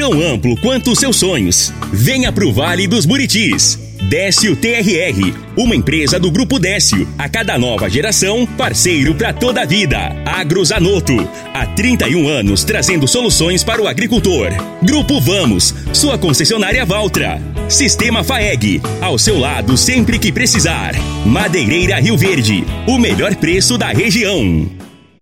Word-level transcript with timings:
tão 0.00 0.18
amplo 0.18 0.56
quanto 0.56 0.92
os 0.92 0.98
seus 0.98 1.16
sonhos. 1.16 1.74
Venha 1.92 2.32
pro 2.32 2.50
Vale 2.50 2.86
dos 2.86 3.04
Buritis. 3.04 3.78
Décio 4.08 4.56
TRR, 4.56 5.34
uma 5.54 5.76
empresa 5.76 6.18
do 6.18 6.30
Grupo 6.30 6.58
Décio. 6.58 7.06
A 7.18 7.28
cada 7.28 7.58
nova 7.58 7.86
geração, 7.90 8.46
parceiro 8.46 9.14
para 9.14 9.30
toda 9.34 9.60
a 9.60 9.66
vida. 9.66 9.98
Agrozanoto, 10.24 11.12
há 11.52 11.66
31 11.66 12.26
anos 12.26 12.64
trazendo 12.64 13.06
soluções 13.06 13.62
para 13.62 13.82
o 13.82 13.86
agricultor. 13.86 14.48
Grupo 14.82 15.20
Vamos, 15.20 15.74
sua 15.92 16.16
concessionária 16.16 16.86
Valtra. 16.86 17.38
Sistema 17.68 18.24
FAEG, 18.24 18.80
ao 19.02 19.18
seu 19.18 19.38
lado 19.38 19.76
sempre 19.76 20.18
que 20.18 20.32
precisar. 20.32 20.94
Madeireira 21.26 22.00
Rio 22.00 22.16
Verde, 22.16 22.64
o 22.86 22.98
melhor 22.98 23.36
preço 23.36 23.76
da 23.76 23.88
região. 23.88 24.66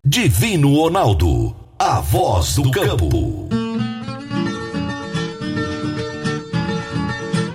Divino 0.06 0.72
Ronaldo, 0.76 1.54
a 1.76 2.00
voz 2.00 2.54
do 2.54 2.70
campo. 2.70 3.67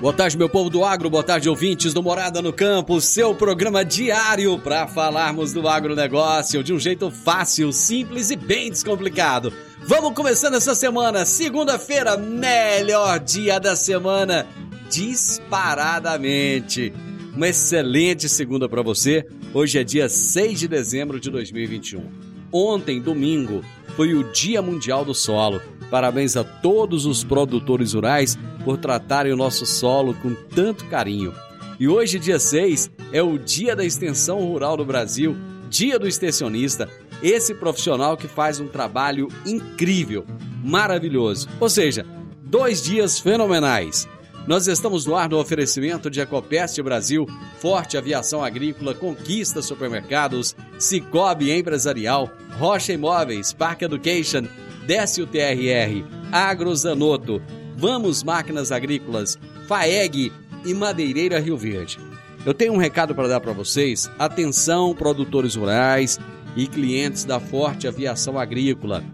Boa 0.04 0.14
tarde, 0.14 0.38
meu 0.38 0.50
povo 0.50 0.70
do 0.70 0.84
agro, 0.84 1.10
boa 1.10 1.24
tarde, 1.24 1.48
ouvintes 1.48 1.94
do 1.94 2.04
Morada 2.04 2.42
no 2.42 2.52
Campo, 2.52 3.00
seu 3.00 3.34
programa 3.34 3.86
diário 3.86 4.60
para 4.60 4.86
falarmos 4.86 5.54
do 5.54 5.66
agronegócio 5.66 6.62
de 6.62 6.74
um 6.74 6.78
jeito 6.78 7.10
fácil, 7.10 7.72
simples 7.72 8.30
e 8.30 8.36
bem 8.36 8.70
descomplicado. 8.70 9.54
Vamos 9.88 10.14
começando 10.14 10.56
essa 10.56 10.76
semana, 10.76 11.24
segunda-feira, 11.24 12.18
melhor 12.18 13.18
dia 13.18 13.62
da 13.62 13.78
semana, 13.78 14.46
disparadamente. 14.90 16.92
Uma 17.34 17.48
excelente 17.48 18.28
segunda 18.28 18.68
para 18.68 18.82
você. 18.82 19.26
Hoje 19.54 19.80
é 19.80 19.86
dia 19.86 20.10
6 20.10 20.60
de 20.60 20.68
dezembro 20.68 21.18
de 21.18 21.32
2021. 21.32 22.33
Ontem, 22.54 23.02
domingo, 23.02 23.66
foi 23.96 24.14
o 24.14 24.32
Dia 24.32 24.62
Mundial 24.62 25.04
do 25.04 25.16
Solo. 25.16 25.60
Parabéns 25.90 26.38
a 26.38 26.44
todos 26.44 27.08
os 27.08 27.24
produtores 27.24 27.94
rurais 27.94 28.38
por 28.64 28.78
tratarem 28.78 29.34
o 29.34 29.36
nosso 29.36 29.66
solo 29.66 30.14
com 30.14 30.36
tanto 30.36 30.86
carinho. 30.86 31.34
E 31.80 31.88
hoje, 31.88 32.20
dia 32.20 32.38
6, 32.38 32.92
é 33.12 33.24
o 33.24 33.40
Dia 33.40 33.76
da 33.76 33.84
Extensão 33.84 34.40
Rural 34.40 34.78
do 34.78 34.86
Brasil, 34.86 35.36
Dia 35.68 35.98
do 35.98 36.08
Extensionista, 36.08 36.88
esse 37.24 37.56
profissional 37.56 38.16
que 38.16 38.28
faz 38.28 38.60
um 38.60 38.68
trabalho 38.68 39.30
incrível, 39.48 40.24
maravilhoso. 40.64 41.50
Ou 41.60 41.70
seja, 41.70 42.06
dois 42.44 42.84
dias 42.84 43.20
fenomenais. 43.20 44.08
Nós 44.46 44.68
estamos 44.68 45.06
no 45.06 45.16
ar 45.16 45.30
no 45.30 45.40
oferecimento 45.40 46.10
de 46.10 46.20
Ecopest 46.20 46.82
Brasil, 46.82 47.26
Forte 47.60 47.98
Aviação 47.98 48.44
Agrícola, 48.44 48.94
Conquista 48.94 49.62
Supermercados, 49.62 50.54
Cicobi 50.78 51.50
Empresarial, 51.50 52.30
Rocha 52.58 52.92
Imóveis, 52.92 53.54
Park 53.54 53.84
Education, 53.84 54.44
Décio 54.86 55.26
TRR, 55.26 56.04
Agrozanoto, 56.30 57.42
Vamos 57.78 58.22
Máquinas 58.22 58.70
Agrícolas, 58.70 59.40
FAEG 59.66 60.34
e 60.66 60.74
Madeireira 60.74 61.40
Rio 61.40 61.56
Verde. 61.56 61.98
Eu 62.46 62.54
tenho 62.54 62.74
um 62.74 62.78
recado 62.78 63.16
para 63.16 63.30
dar 63.30 63.40
para 63.40 63.54
vocês. 63.54 64.12
Atenção, 64.20 64.94
produtores 64.94 65.56
rurais 65.56 66.20
e 66.54 66.68
clientes 66.68 67.24
da 67.24 67.40
Forte 67.40 67.88
Aviação 67.88 68.38
Agrícola, 68.38 69.06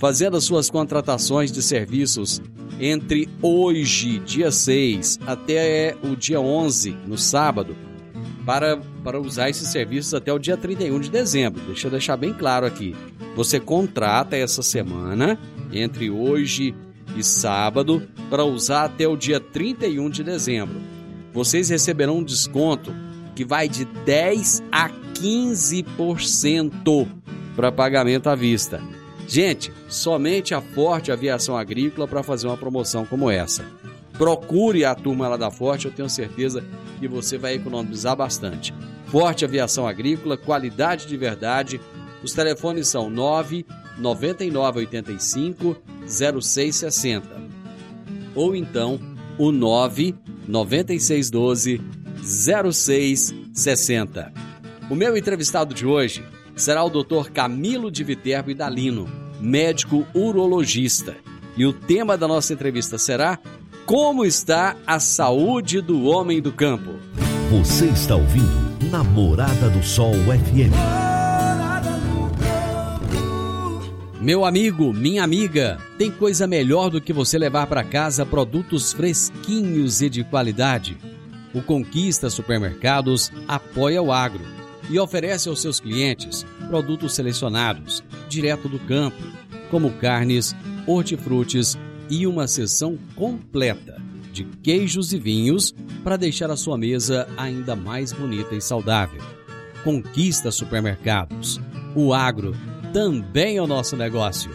fazendo 0.00 0.38
as 0.38 0.44
suas 0.44 0.70
contratações 0.70 1.52
de 1.52 1.60
serviços 1.60 2.40
entre 2.80 3.28
hoje, 3.42 4.18
dia 4.20 4.50
6, 4.50 5.20
até 5.26 5.96
o 6.02 6.14
dia 6.14 6.40
11, 6.40 6.96
no 7.06 7.18
sábado, 7.18 7.76
para, 8.46 8.78
para 9.04 9.20
usar 9.20 9.50
esses 9.50 9.68
serviços 9.68 10.14
até 10.14 10.32
o 10.32 10.38
dia 10.38 10.56
31 10.56 11.00
de 11.00 11.10
dezembro. 11.10 11.60
Deixa 11.66 11.86
eu 11.86 11.90
deixar 11.90 12.16
bem 12.16 12.32
claro 12.32 12.64
aqui. 12.66 12.94
Você 13.36 13.60
contrata 13.60 14.36
essa 14.36 14.62
semana, 14.62 15.38
entre 15.72 16.10
hoje 16.10 16.74
e 17.16 17.22
sábado, 17.22 18.02
para 18.30 18.44
usar 18.44 18.84
até 18.84 19.06
o 19.06 19.16
dia 19.16 19.40
31 19.40 20.08
de 20.10 20.24
dezembro. 20.24 20.80
Vocês 21.32 21.68
receberão 21.68 22.18
um 22.18 22.24
desconto 22.24 22.94
que 23.34 23.44
vai 23.44 23.68
de 23.68 23.84
10 23.84 24.62
a 24.72 24.90
15% 25.14 27.06
para 27.54 27.70
pagamento 27.70 28.28
à 28.28 28.34
vista. 28.34 28.82
Gente, 29.28 29.72
somente 29.88 30.54
a 30.54 30.62
Forte 30.62 31.12
Aviação 31.12 31.56
Agrícola 31.56 32.08
para 32.08 32.22
fazer 32.22 32.46
uma 32.46 32.56
promoção 32.56 33.04
como 33.04 33.30
essa. 33.30 33.62
Procure 34.14 34.86
a 34.86 34.94
turma 34.94 35.28
lá 35.28 35.36
da 35.36 35.50
Forte, 35.50 35.84
eu 35.84 35.92
tenho 35.92 36.08
certeza 36.08 36.64
que 36.98 37.06
você 37.06 37.36
vai 37.36 37.52
economizar 37.52 38.16
bastante. 38.16 38.72
Forte 39.06 39.44
Aviação 39.44 39.86
Agrícola, 39.86 40.38
qualidade 40.38 41.06
de 41.06 41.16
verdade. 41.16 41.78
Os 42.22 42.32
telefones 42.32 42.88
são 42.88 43.10
9 43.10 43.66
9985 43.98 45.76
0660 46.06 47.28
ou 48.34 48.56
então 48.56 48.98
o 49.36 49.52
9 49.52 50.14
9612 50.46 51.82
0660. 52.22 54.32
O 54.88 54.94
meu 54.94 55.14
entrevistado 55.16 55.74
de 55.74 55.84
hoje 55.84 56.24
será 56.58 56.84
o 56.84 56.90
Dr. 56.90 57.30
Camilo 57.32 57.90
de 57.90 58.02
Viterbo 58.02 58.50
Idalino, 58.50 59.08
médico 59.40 60.04
urologista. 60.12 61.16
E 61.56 61.64
o 61.64 61.72
tema 61.72 62.18
da 62.18 62.26
nossa 62.26 62.52
entrevista 62.52 62.98
será 62.98 63.38
Como 63.86 64.24
está 64.24 64.76
a 64.86 65.00
saúde 65.00 65.80
do 65.80 66.04
homem 66.04 66.42
do 66.42 66.52
campo? 66.52 66.90
Você 67.50 67.86
está 67.86 68.16
ouvindo 68.16 68.68
Namorada 68.90 69.70
do 69.70 69.82
Sol 69.82 70.12
FM. 70.14 70.74
Meu 74.20 74.44
amigo, 74.44 74.92
minha 74.92 75.22
amiga, 75.22 75.78
tem 75.96 76.10
coisa 76.10 76.46
melhor 76.46 76.90
do 76.90 77.00
que 77.00 77.12
você 77.12 77.38
levar 77.38 77.68
para 77.68 77.84
casa 77.84 78.26
produtos 78.26 78.92
fresquinhos 78.92 80.02
e 80.02 80.10
de 80.10 80.24
qualidade? 80.24 80.98
O 81.54 81.62
Conquista 81.62 82.28
Supermercados 82.28 83.32
apoia 83.46 84.02
o 84.02 84.12
agro 84.12 84.58
e 84.88 84.98
oferece 84.98 85.48
aos 85.48 85.60
seus 85.60 85.80
clientes 85.80 86.44
produtos 86.68 87.14
selecionados, 87.14 88.02
direto 88.28 88.68
do 88.68 88.78
campo, 88.78 89.22
como 89.70 89.90
carnes, 89.92 90.54
hortifrutis 90.86 91.78
e 92.10 92.26
uma 92.26 92.46
seção 92.46 92.98
completa 93.14 94.00
de 94.32 94.44
queijos 94.44 95.12
e 95.12 95.18
vinhos 95.18 95.74
para 96.04 96.16
deixar 96.16 96.50
a 96.50 96.56
sua 96.56 96.78
mesa 96.78 97.28
ainda 97.36 97.74
mais 97.74 98.12
bonita 98.12 98.54
e 98.54 98.60
saudável. 98.60 99.20
Conquista 99.82 100.50
Supermercados. 100.50 101.60
O 101.94 102.12
agro 102.14 102.54
também 102.92 103.56
é 103.56 103.62
o 103.62 103.66
nosso 103.66 103.96
negócio. 103.96 104.50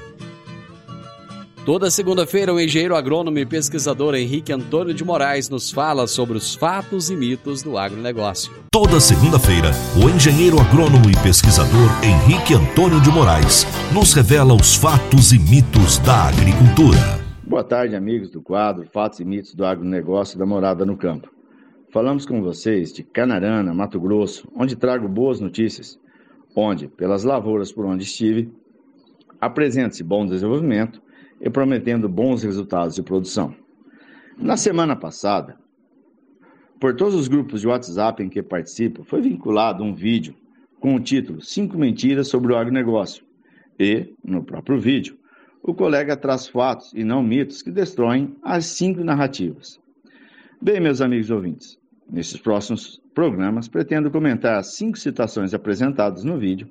Toda 1.65 1.89
segunda-feira, 1.89 2.53
o 2.53 2.59
engenheiro 2.59 2.93
agrônomo 2.93 3.39
e 3.39 3.45
pesquisador 3.45 4.15
Henrique 4.15 4.51
Antônio 4.51 4.93
de 4.93 5.01
Moraes 5.01 5.47
nos 5.47 5.71
fala 5.71 6.07
sobre 6.07 6.35
os 6.37 6.53
fatos 6.53 7.09
e 7.09 7.15
mitos 7.15 7.63
do 7.63 7.77
agronegócio. 7.77 8.51
Toda 8.69 8.99
segunda-feira, 8.99 9.71
o 9.95 10.09
engenheiro 10.09 10.59
agrônomo 10.59 11.09
e 11.09 11.13
pesquisador 11.23 11.89
Henrique 12.03 12.53
Antônio 12.53 12.99
de 12.99 13.09
Moraes 13.09 13.65
nos 13.93 14.13
revela 14.13 14.53
os 14.53 14.75
fatos 14.75 15.31
e 15.31 15.39
mitos 15.39 15.99
da 15.99 16.27
agricultura. 16.27 16.99
Boa 17.47 17.63
tarde, 17.63 17.95
amigos 17.95 18.29
do 18.29 18.41
quadro 18.41 18.85
Fatos 18.91 19.21
e 19.21 19.25
Mitos 19.25 19.55
do 19.55 19.65
Agronegócio 19.65 20.37
da 20.37 20.45
Morada 20.45 20.85
no 20.85 20.97
Campo. 20.97 21.31
Falamos 21.93 22.25
com 22.25 22.41
vocês 22.41 22.91
de 22.91 23.03
Canarana, 23.03 23.73
Mato 23.73 24.01
Grosso, 24.01 24.49
onde 24.53 24.75
trago 24.75 25.07
boas 25.07 25.39
notícias, 25.39 25.97
onde, 26.53 26.89
pelas 26.89 27.23
lavouras 27.23 27.71
por 27.71 27.85
onde 27.85 28.03
estive, 28.03 28.51
apresenta-se 29.39 30.03
bom 30.03 30.25
desenvolvimento 30.25 31.01
e 31.43 31.49
prometendo 31.49 32.07
bons 32.07 32.41
resultados 32.41 32.95
de 32.95 33.03
produção. 33.03 33.53
Na 34.37 34.55
semana 34.55 34.95
passada, 34.95 35.57
por 36.79 36.95
todos 36.95 37.15
os 37.15 37.27
grupos 37.27 37.61
de 37.61 37.67
WhatsApp 37.67 38.23
em 38.23 38.29
que 38.29 38.41
participo, 38.41 39.03
foi 39.03 39.21
vinculado 39.21 39.83
um 39.83 39.93
vídeo 39.93 40.33
com 40.79 40.95
o 40.95 40.99
título 40.99 41.41
Cinco 41.41 41.77
Mentiras 41.77 42.29
sobre 42.29 42.53
o 42.53 42.57
Agronegócio. 42.57 43.25
E, 43.77 44.13
no 44.23 44.43
próprio 44.43 44.79
vídeo, 44.79 45.17
o 45.61 45.73
colega 45.73 46.15
traz 46.15 46.47
fatos 46.47 46.93
e 46.93 47.03
não 47.03 47.21
mitos 47.21 47.61
que 47.61 47.71
destroem 47.71 48.35
as 48.41 48.65
cinco 48.65 49.03
narrativas. 49.03 49.79
Bem, 50.61 50.79
meus 50.79 51.01
amigos 51.01 51.29
ouvintes, 51.29 51.77
nesses 52.09 52.37
próximos 52.37 53.01
programas 53.13 53.67
pretendo 53.67 54.09
comentar 54.09 54.59
as 54.59 54.75
cinco 54.75 54.97
citações 54.97 55.53
apresentadas 55.53 56.23
no 56.23 56.37
vídeo, 56.37 56.69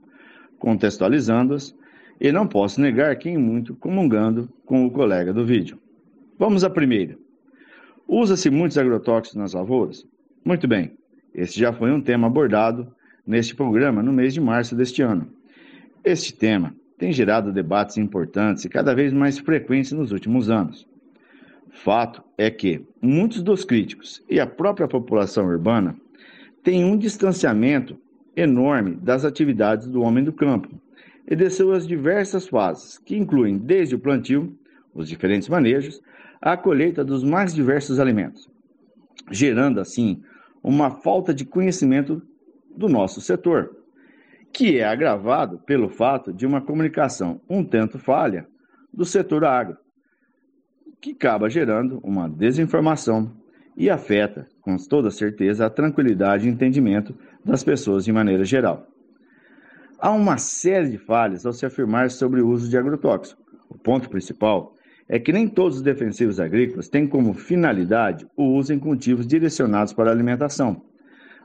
contextualizando-as 0.58 1.74
e 2.22 2.30
não 2.30 2.46
posso 2.46 2.80
negar 2.80 3.16
que 3.16 3.28
em 3.28 3.36
muito 3.36 3.74
comungando 3.74 4.48
com 4.64 4.86
o 4.86 4.90
colega 4.92 5.32
do 5.32 5.44
vídeo. 5.44 5.76
Vamos 6.38 6.62
à 6.62 6.70
primeira. 6.70 7.18
Usa-se 8.06 8.48
muitos 8.48 8.78
agrotóxicos 8.78 9.36
nas 9.36 9.54
lavouras? 9.54 10.06
Muito 10.44 10.68
bem, 10.68 10.92
esse 11.34 11.58
já 11.58 11.72
foi 11.72 11.90
um 11.90 12.00
tema 12.00 12.28
abordado 12.28 12.94
neste 13.26 13.56
programa 13.56 14.04
no 14.04 14.12
mês 14.12 14.32
de 14.32 14.40
março 14.40 14.76
deste 14.76 15.02
ano. 15.02 15.26
Este 16.04 16.32
tema 16.32 16.72
tem 16.96 17.10
gerado 17.10 17.52
debates 17.52 17.96
importantes 17.96 18.64
e 18.64 18.68
cada 18.68 18.94
vez 18.94 19.12
mais 19.12 19.40
frequentes 19.40 19.90
nos 19.90 20.12
últimos 20.12 20.48
anos. 20.48 20.86
Fato 21.70 22.22
é 22.38 22.48
que 22.52 22.86
muitos 23.00 23.42
dos 23.42 23.64
críticos 23.64 24.22
e 24.30 24.38
a 24.38 24.46
própria 24.46 24.86
população 24.86 25.46
urbana 25.46 25.96
têm 26.62 26.84
um 26.84 26.96
distanciamento 26.96 27.98
enorme 28.36 28.94
das 28.94 29.24
atividades 29.24 29.88
do 29.88 30.02
homem 30.02 30.22
do 30.22 30.32
campo 30.32 30.80
e 31.28 31.36
de 31.36 31.48
suas 31.50 31.86
diversas 31.86 32.48
fases, 32.48 32.98
que 32.98 33.16
incluem 33.16 33.58
desde 33.58 33.94
o 33.94 33.98
plantio, 33.98 34.56
os 34.94 35.08
diferentes 35.08 35.48
manejos, 35.48 36.00
à 36.40 36.56
colheita 36.56 37.04
dos 37.04 37.22
mais 37.22 37.54
diversos 37.54 38.00
alimentos, 38.00 38.50
gerando 39.30 39.80
assim 39.80 40.22
uma 40.62 40.90
falta 40.90 41.32
de 41.32 41.44
conhecimento 41.44 42.22
do 42.76 42.88
nosso 42.88 43.20
setor, 43.20 43.76
que 44.52 44.78
é 44.78 44.84
agravado 44.84 45.58
pelo 45.58 45.88
fato 45.88 46.32
de 46.32 46.46
uma 46.46 46.60
comunicação 46.60 47.40
um 47.48 47.64
tanto 47.64 47.98
falha 47.98 48.46
do 48.92 49.04
setor 49.04 49.44
agro, 49.44 49.78
que 51.00 51.12
acaba 51.12 51.48
gerando 51.48 51.98
uma 52.02 52.28
desinformação 52.28 53.32
e 53.76 53.88
afeta, 53.88 54.46
com 54.60 54.76
toda 54.76 55.10
certeza, 55.10 55.66
a 55.66 55.70
tranquilidade 55.70 56.46
e 56.46 56.50
entendimento 56.50 57.14
das 57.44 57.64
pessoas 57.64 58.04
de 58.04 58.12
maneira 58.12 58.44
geral. 58.44 58.86
Há 60.04 60.10
uma 60.10 60.36
série 60.36 60.90
de 60.90 60.98
falhas 60.98 61.46
ao 61.46 61.52
se 61.52 61.64
afirmar 61.64 62.10
sobre 62.10 62.40
o 62.40 62.48
uso 62.48 62.68
de 62.68 62.76
agrotóxicos. 62.76 63.40
O 63.68 63.78
ponto 63.78 64.10
principal 64.10 64.74
é 65.08 65.16
que 65.16 65.32
nem 65.32 65.46
todos 65.46 65.76
os 65.76 65.82
defensivos 65.82 66.40
agrícolas 66.40 66.88
têm 66.88 67.06
como 67.06 67.32
finalidade 67.32 68.26
o 68.36 68.46
uso 68.46 68.72
em 68.72 68.80
cultivos 68.80 69.28
direcionados 69.28 69.92
para 69.92 70.10
a 70.10 70.12
alimentação. 70.12 70.82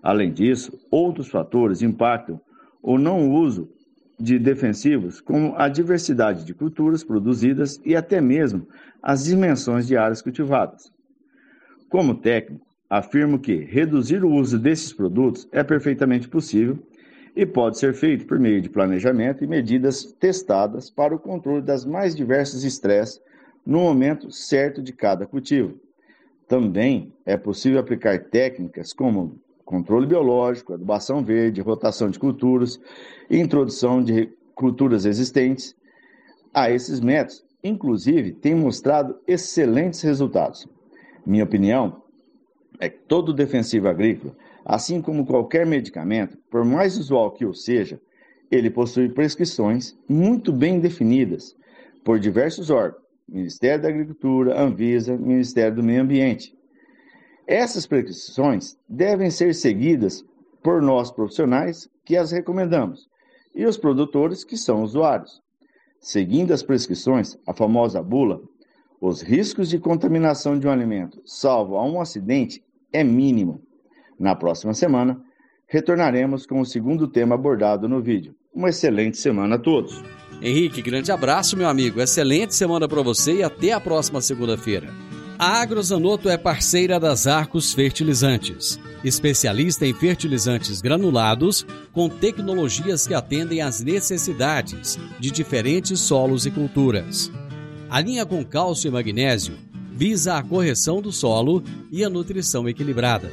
Além 0.02 0.34
disso, 0.34 0.76
outros 0.90 1.28
fatores 1.28 1.84
impactam 1.84 2.42
o 2.82 2.98
não 2.98 3.30
uso 3.30 3.70
de 4.20 4.40
defensivos, 4.40 5.22
como 5.22 5.54
a 5.56 5.70
diversidade 5.70 6.44
de 6.44 6.56
culturas 6.56 7.04
produzidas 7.04 7.80
e 7.86 7.96
até 7.96 8.20
mesmo 8.20 8.68
as 9.04 9.26
dimensões 9.26 9.86
de 9.86 9.96
áreas 9.96 10.24
cultivadas. 10.24 10.92
Como 11.90 12.16
técnico, 12.16 12.66
afirmo 12.90 13.38
que 13.38 13.54
reduzir 13.56 14.26
o 14.26 14.34
uso 14.34 14.58
desses 14.58 14.92
produtos 14.92 15.48
é 15.52 15.62
perfeitamente 15.64 16.28
possível 16.28 16.80
e 17.38 17.46
pode 17.46 17.78
ser 17.78 17.94
feito 17.94 18.26
por 18.26 18.40
meio 18.40 18.60
de 18.60 18.68
planejamento 18.68 19.44
e 19.44 19.48
medidas 19.48 20.04
testadas 20.20 20.90
para 20.90 21.16
o 21.16 21.20
controle 21.20 21.62
das 21.62 21.86
mais 21.86 22.16
diversos 22.16 22.64
estresses 22.64 23.22
no 23.64 23.82
momento 23.82 24.32
certo 24.32 24.82
de 24.82 24.92
cada 24.92 25.28
cultivo. 25.28 25.80
Também 26.48 27.14
é 27.24 27.38
possível 27.38 27.80
aplicar 27.80 28.18
técnicas 28.24 28.92
como 28.92 29.40
controle 29.64 30.08
biológico, 30.08 30.74
adubação 30.74 31.24
verde, 31.24 31.62
rotação 31.62 32.10
de 32.10 32.18
culturas, 32.18 32.80
introdução 33.30 34.04
de 34.04 34.32
culturas 34.56 35.06
existentes. 35.06 35.76
A 36.52 36.72
esses 36.72 37.00
métodos, 37.00 37.46
inclusive, 37.64 38.32
têm 38.32 38.56
mostrado 38.56 39.16
excelentes 39.28 40.02
resultados. 40.02 40.68
Minha 41.24 41.44
opinião 41.44 42.02
é 42.80 42.90
que 42.90 42.98
todo 43.08 43.32
defensivo 43.32 43.88
agrícola 43.88 44.36
Assim 44.70 45.02
como 45.02 45.26
qualquer 45.26 45.66
medicamento, 45.66 46.38
por 46.52 46.66
mais 46.66 46.98
usual 46.98 47.32
que 47.32 47.46
o 47.46 47.54
seja, 47.54 48.02
ele 48.52 48.70
possui 48.70 49.08
prescrições 49.08 49.98
muito 50.10 50.52
bem 50.52 50.78
definidas 50.78 51.56
por 52.04 52.20
diversos 52.20 52.70
órgãos, 52.70 53.02
Ministério 53.30 53.82
da 53.82 53.88
Agricultura, 53.88 54.62
Anvisa, 54.62 55.16
Ministério 55.16 55.78
do 55.78 55.84
Meio 55.84 56.02
Ambiente. 56.02 56.54
Essas 57.48 57.88
prescrições 57.88 58.78
devem 58.90 59.32
ser 59.32 59.56
seguidas 59.56 60.26
por 60.62 60.82
nós 60.82 61.12
profissionais 61.12 61.90
que 62.04 62.18
as 62.18 62.34
recomendamos 62.34 63.08
e 63.56 63.66
os 63.66 63.78
produtores 63.78 64.44
que 64.44 64.58
são 64.58 64.84
usuários. 64.84 65.42
Seguindo 66.02 66.52
as 66.52 66.62
prescrições, 66.62 67.38
a 67.48 67.54
famosa 67.54 68.04
bula, 68.04 68.42
os 69.00 69.22
riscos 69.22 69.70
de 69.70 69.80
contaminação 69.80 70.60
de 70.60 70.68
um 70.68 70.72
alimento, 70.72 71.22
salvo 71.26 71.78
a 71.78 71.86
um 71.86 72.02
acidente, 72.02 72.62
é 72.92 73.02
mínimo. 73.02 73.66
Na 74.20 74.36
próxima 74.36 74.74
semana, 74.74 75.20
retornaremos 75.68 76.46
com 76.46 76.60
o 76.60 76.66
segundo 76.66 77.08
tema 77.08 77.36
abordado 77.36 77.88
no 77.88 78.02
vídeo. 78.02 78.34
Uma 78.54 78.70
excelente 78.70 79.18
semana 79.18 79.56
a 79.56 79.60
todos. 79.60 80.04
Henrique, 80.42 80.82
grande 80.82 81.12
abraço, 81.12 81.58
meu 81.58 81.68
amigo. 81.68 82.02
Excelente 82.02 82.56
semana 82.56 82.88
para 82.88 83.02
você 83.02 83.38
e 83.38 83.44
até 83.44 83.74
a 83.74 83.80
próxima 83.80 84.22
segunda-feira. 84.22 84.88
A 85.38 85.62
Agrozanoto 85.62 86.30
é 86.30 86.38
parceira 86.38 87.00
das 87.00 87.28
Arcos 87.28 87.72
Fertilizantes, 87.72 88.80
especialista 89.04 89.86
em 89.86 89.94
fertilizantes 89.94 90.82
granulados 90.82 91.64
com 91.94 92.10
tecnologias 92.10 93.06
que 93.06 93.14
atendem 93.14 93.62
às 93.62 93.84
necessidades 93.84 94.98
de 95.20 95.30
diferentes 95.30 96.00
solos 96.00 96.48
e 96.48 96.52
culturas. 96.52 97.32
A 97.88 98.02
linha 98.02 98.26
com 98.26 98.44
cálcio 98.44 98.88
e 98.88 98.92
magnésio 98.92 99.54
visa 99.92 100.38
a 100.38 100.44
correção 100.44 101.04
do 101.04 101.12
solo 101.12 101.64
e 101.92 102.04
a 102.04 102.10
nutrição 102.10 102.68
equilibrada 102.68 103.32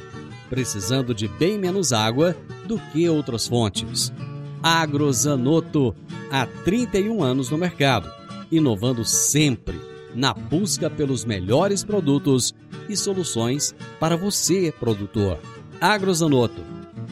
precisando 0.49 1.13
de 1.13 1.27
bem 1.27 1.57
menos 1.57 1.93
água 1.93 2.35
do 2.65 2.77
que 2.77 3.07
outras 3.09 3.47
fontes. 3.47 4.13
Agrozanoto, 4.61 5.95
há 6.31 6.45
31 6.45 7.23
anos 7.23 7.49
no 7.49 7.57
mercado, 7.57 8.11
inovando 8.51 9.05
sempre 9.05 9.79
na 10.15 10.33
busca 10.33 10.89
pelos 10.89 11.25
melhores 11.25 11.83
produtos 11.83 12.53
e 12.87 12.95
soluções 12.95 13.75
para 13.99 14.15
você, 14.15 14.73
produtor. 14.79 15.39
Agrozanoto, 15.79 16.63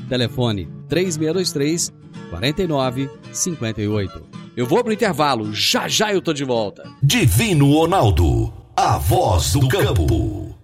telefone 0.07 0.69
3623 0.87 1.93
4958. 2.29 4.23
Eu 4.55 4.65
vou 4.65 4.83
pro 4.83 4.93
intervalo, 4.93 5.53
já 5.53 5.87
já 5.87 6.13
eu 6.13 6.21
tô 6.21 6.31
de 6.31 6.45
volta. 6.45 6.83
Divino 7.01 7.71
Ronaldo, 7.73 8.53
a 8.75 8.97
voz 8.97 9.53
do 9.53 9.67
campo. 9.67 10.52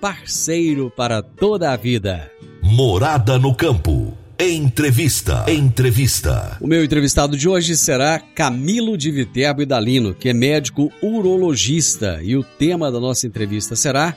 parceiro 0.00 0.90
para 0.90 1.22
toda 1.22 1.72
a 1.72 1.76
vida. 1.76 2.30
Morada 2.62 3.38
no 3.38 3.54
Campo. 3.54 4.16
Entrevista. 4.38 5.44
Entrevista. 5.46 6.56
O 6.58 6.66
meu 6.66 6.82
entrevistado 6.82 7.36
de 7.36 7.46
hoje 7.46 7.76
será 7.76 8.18
Camilo 8.18 8.96
de 8.96 9.10
Viterbo 9.10 9.60
Idalino, 9.60 10.14
que 10.14 10.30
é 10.30 10.32
médico 10.32 10.90
urologista, 11.02 12.20
e 12.22 12.34
o 12.34 12.42
tema 12.42 12.90
da 12.90 12.98
nossa 12.98 13.26
entrevista 13.26 13.76
será 13.76 14.16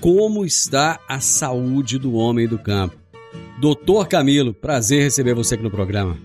Como 0.00 0.44
está 0.44 0.98
a 1.08 1.20
saúde 1.20 1.96
do 1.96 2.14
homem 2.14 2.48
do 2.48 2.58
campo. 2.58 2.96
Doutor 3.60 4.08
Camilo, 4.08 4.52
prazer 4.52 5.04
receber 5.04 5.34
você 5.34 5.54
aqui 5.54 5.62
no 5.62 5.70
programa. 5.70 6.18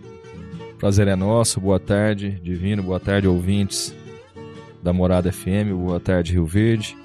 Prazer 0.80 1.08
é 1.08 1.16
nosso, 1.16 1.62
boa 1.62 1.80
tarde, 1.80 2.40
Divino, 2.42 2.82
boa 2.82 3.00
tarde, 3.00 3.28
ouvintes 3.28 3.94
da 4.82 4.92
Morada 4.92 5.32
FM, 5.32 5.74
boa 5.76 6.00
tarde, 6.00 6.32
Rio 6.32 6.46
Verde. 6.46 6.98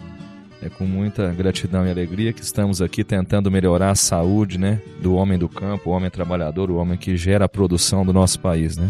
É 0.65 0.69
com 0.69 0.85
muita 0.85 1.33
gratidão 1.33 1.85
e 1.85 1.91
alegria 1.91 2.33
que 2.33 2.41
estamos 2.41 2.81
aqui 2.81 3.03
tentando 3.03 3.51
melhorar 3.51 3.91
a 3.91 3.95
saúde, 3.97 4.59
né, 4.59 4.81
do 5.01 5.15
homem 5.15 5.37
do 5.37 5.49
campo, 5.49 5.91
o 5.91 5.93
homem 5.93 6.09
trabalhador, 6.09 6.71
o 6.71 6.77
homem 6.77 6.97
que 6.97 7.17
gera 7.17 7.47
a 7.47 7.49
produção 7.49 8.07
do 8.07 8.13
nosso 8.13 8.39
país, 8.39 8.77
né? 8.77 8.89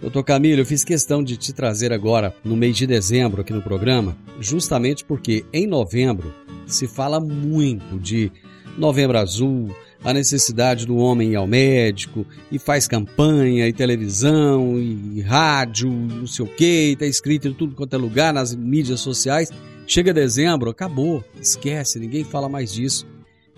Doutor 0.00 0.22
Camilo, 0.22 0.60
eu 0.60 0.66
fiz 0.66 0.84
questão 0.84 1.22
de 1.22 1.36
te 1.36 1.52
trazer 1.52 1.92
agora, 1.92 2.34
no 2.44 2.56
mês 2.56 2.76
de 2.76 2.86
dezembro, 2.86 3.40
aqui 3.40 3.52
no 3.52 3.62
programa, 3.62 4.16
justamente 4.40 5.04
porque 5.04 5.44
em 5.52 5.66
novembro 5.66 6.32
se 6.66 6.86
fala 6.86 7.18
muito 7.18 7.98
de 7.98 8.30
Novembro 8.78 9.18
Azul, 9.18 9.74
a 10.04 10.12
necessidade 10.12 10.86
do 10.86 10.96
homem 10.96 11.32
ir 11.32 11.36
ao 11.36 11.46
médico, 11.46 12.26
e 12.50 12.58
faz 12.58 12.88
campanha, 12.88 13.68
e 13.68 13.72
televisão, 13.72 14.78
e 14.78 15.20
rádio, 15.20 15.90
não 15.90 16.26
sei 16.26 16.44
o 16.44 16.48
que, 16.48 16.92
está 16.92 17.06
escrito 17.06 17.48
em 17.48 17.54
tudo 17.54 17.74
quanto 17.74 17.94
é 17.94 17.98
lugar, 17.98 18.32
nas 18.32 18.54
mídias 18.54 19.00
sociais. 19.00 19.50
Chega 19.86 20.12
dezembro, 20.12 20.70
acabou, 20.70 21.24
esquece, 21.40 21.98
ninguém 21.98 22.24
fala 22.24 22.48
mais 22.48 22.72
disso. 22.72 23.06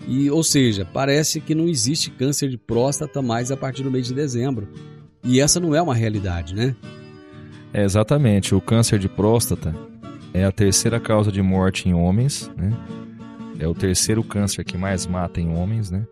E, 0.07 0.29
ou 0.29 0.43
seja, 0.43 0.85
parece 0.85 1.39
que 1.39 1.55
não 1.55 1.67
existe 1.67 2.11
câncer 2.11 2.49
de 2.49 2.57
próstata 2.57 3.21
mais 3.21 3.51
a 3.51 3.57
partir 3.57 3.83
do 3.83 3.91
mês 3.91 4.07
de 4.07 4.13
dezembro. 4.13 4.67
E 5.23 5.39
essa 5.39 5.59
não 5.59 5.73
é 5.73 5.81
uma 5.81 5.95
realidade, 5.95 6.53
né? 6.53 6.75
É 7.73 7.83
exatamente. 7.83 8.53
O 8.53 8.61
câncer 8.61 8.99
de 8.99 9.07
próstata 9.07 9.73
é 10.33 10.43
a 10.43 10.51
terceira 10.51 10.99
causa 10.99 11.31
de 11.31 11.41
morte 11.41 11.87
em 11.87 11.93
homens, 11.93 12.51
né? 12.57 12.73
é 13.59 13.67
o 13.67 13.73
terceiro 13.73 14.23
câncer 14.23 14.63
que 14.63 14.77
mais 14.77 15.05
mata 15.05 15.39
em 15.39 15.55
homens, 15.55 15.89
né? 15.89 16.05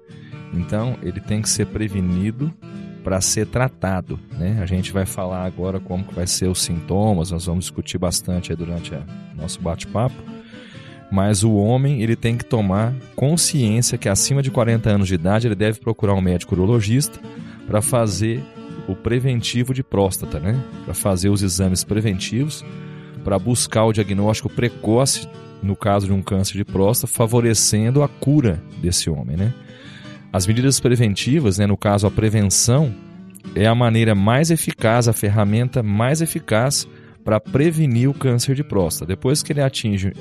Então, 0.54 0.98
ele 1.02 1.20
tem 1.20 1.42
que 1.42 1.50
ser 1.50 1.66
prevenido 1.68 2.54
para 3.04 3.20
ser 3.20 3.48
tratado, 3.48 4.20
né? 4.32 4.60
A 4.62 4.66
gente 4.66 4.92
vai 4.92 5.06
falar 5.06 5.44
agora 5.44 5.80
como 5.80 6.04
que 6.04 6.16
vai 6.16 6.26
ser 6.26 6.48
os 6.48 6.62
sintomas, 6.62 7.32
nós 7.32 7.46
vamos 7.46 7.66
discutir 7.66 7.98
bastante 7.98 8.56
durante 8.56 8.94
o 8.94 9.04
nosso 9.36 9.62
bate-papo. 9.62 10.16
Mas 11.12 11.44
o 11.44 11.54
homem, 11.54 12.02
ele 12.02 12.16
tem 12.16 12.38
que 12.38 12.46
tomar 12.46 12.94
consciência 13.16 13.98
que 13.98 14.10
acima 14.10 14.42
de 14.42 14.50
40 14.50 14.90
anos 14.90 15.08
de 15.08 15.14
idade, 15.14 15.48
ele 15.48 15.56
deve 15.56 15.80
procurar 15.80 16.14
um 16.16 16.22
médico 16.22 16.56
urologista 16.56 17.20
para 17.68 17.82
fazer 17.82 18.42
o 18.88 18.96
preventivo 18.96 19.74
de 19.74 19.84
próstata, 19.84 20.40
né? 20.40 20.60
Para 20.86 20.94
fazer 20.94 21.30
os 21.30 21.44
exames 21.44 21.84
preventivos, 21.84 22.66
para 23.24 23.38
buscar 23.38 23.86
o 23.86 23.94
diagnóstico 23.94 24.50
precoce 24.50 25.28
no 25.62 25.76
caso 25.76 26.08
de 26.08 26.14
um 26.14 26.22
câncer 26.22 26.58
de 26.58 26.66
próstata, 26.66 27.12
favorecendo 27.12 28.04
a 28.04 28.08
cura 28.08 28.62
desse 28.82 29.10
homem, 29.10 29.38
né? 29.38 29.54
As 30.34 30.48
medidas 30.48 30.80
preventivas, 30.80 31.60
né, 31.60 31.68
no 31.68 31.78
caso 31.78 32.08
a 32.08 32.12
prevenção, 32.12 32.92
é 33.54 33.68
a 33.68 33.76
maneira 33.76 34.16
mais 34.16 34.50
eficaz, 34.50 35.08
a 35.08 35.14
ferramenta 35.14 35.84
mais 35.84 36.22
eficaz 36.22 36.88
para 37.24 37.40
prevenir 37.40 38.10
o 38.10 38.16
câncer 38.16 38.56
de 38.56 38.64
próstata. 38.64 39.06
Depois 39.06 39.44
que 39.44 39.54
ele 39.54 39.62
atinge 39.62 40.12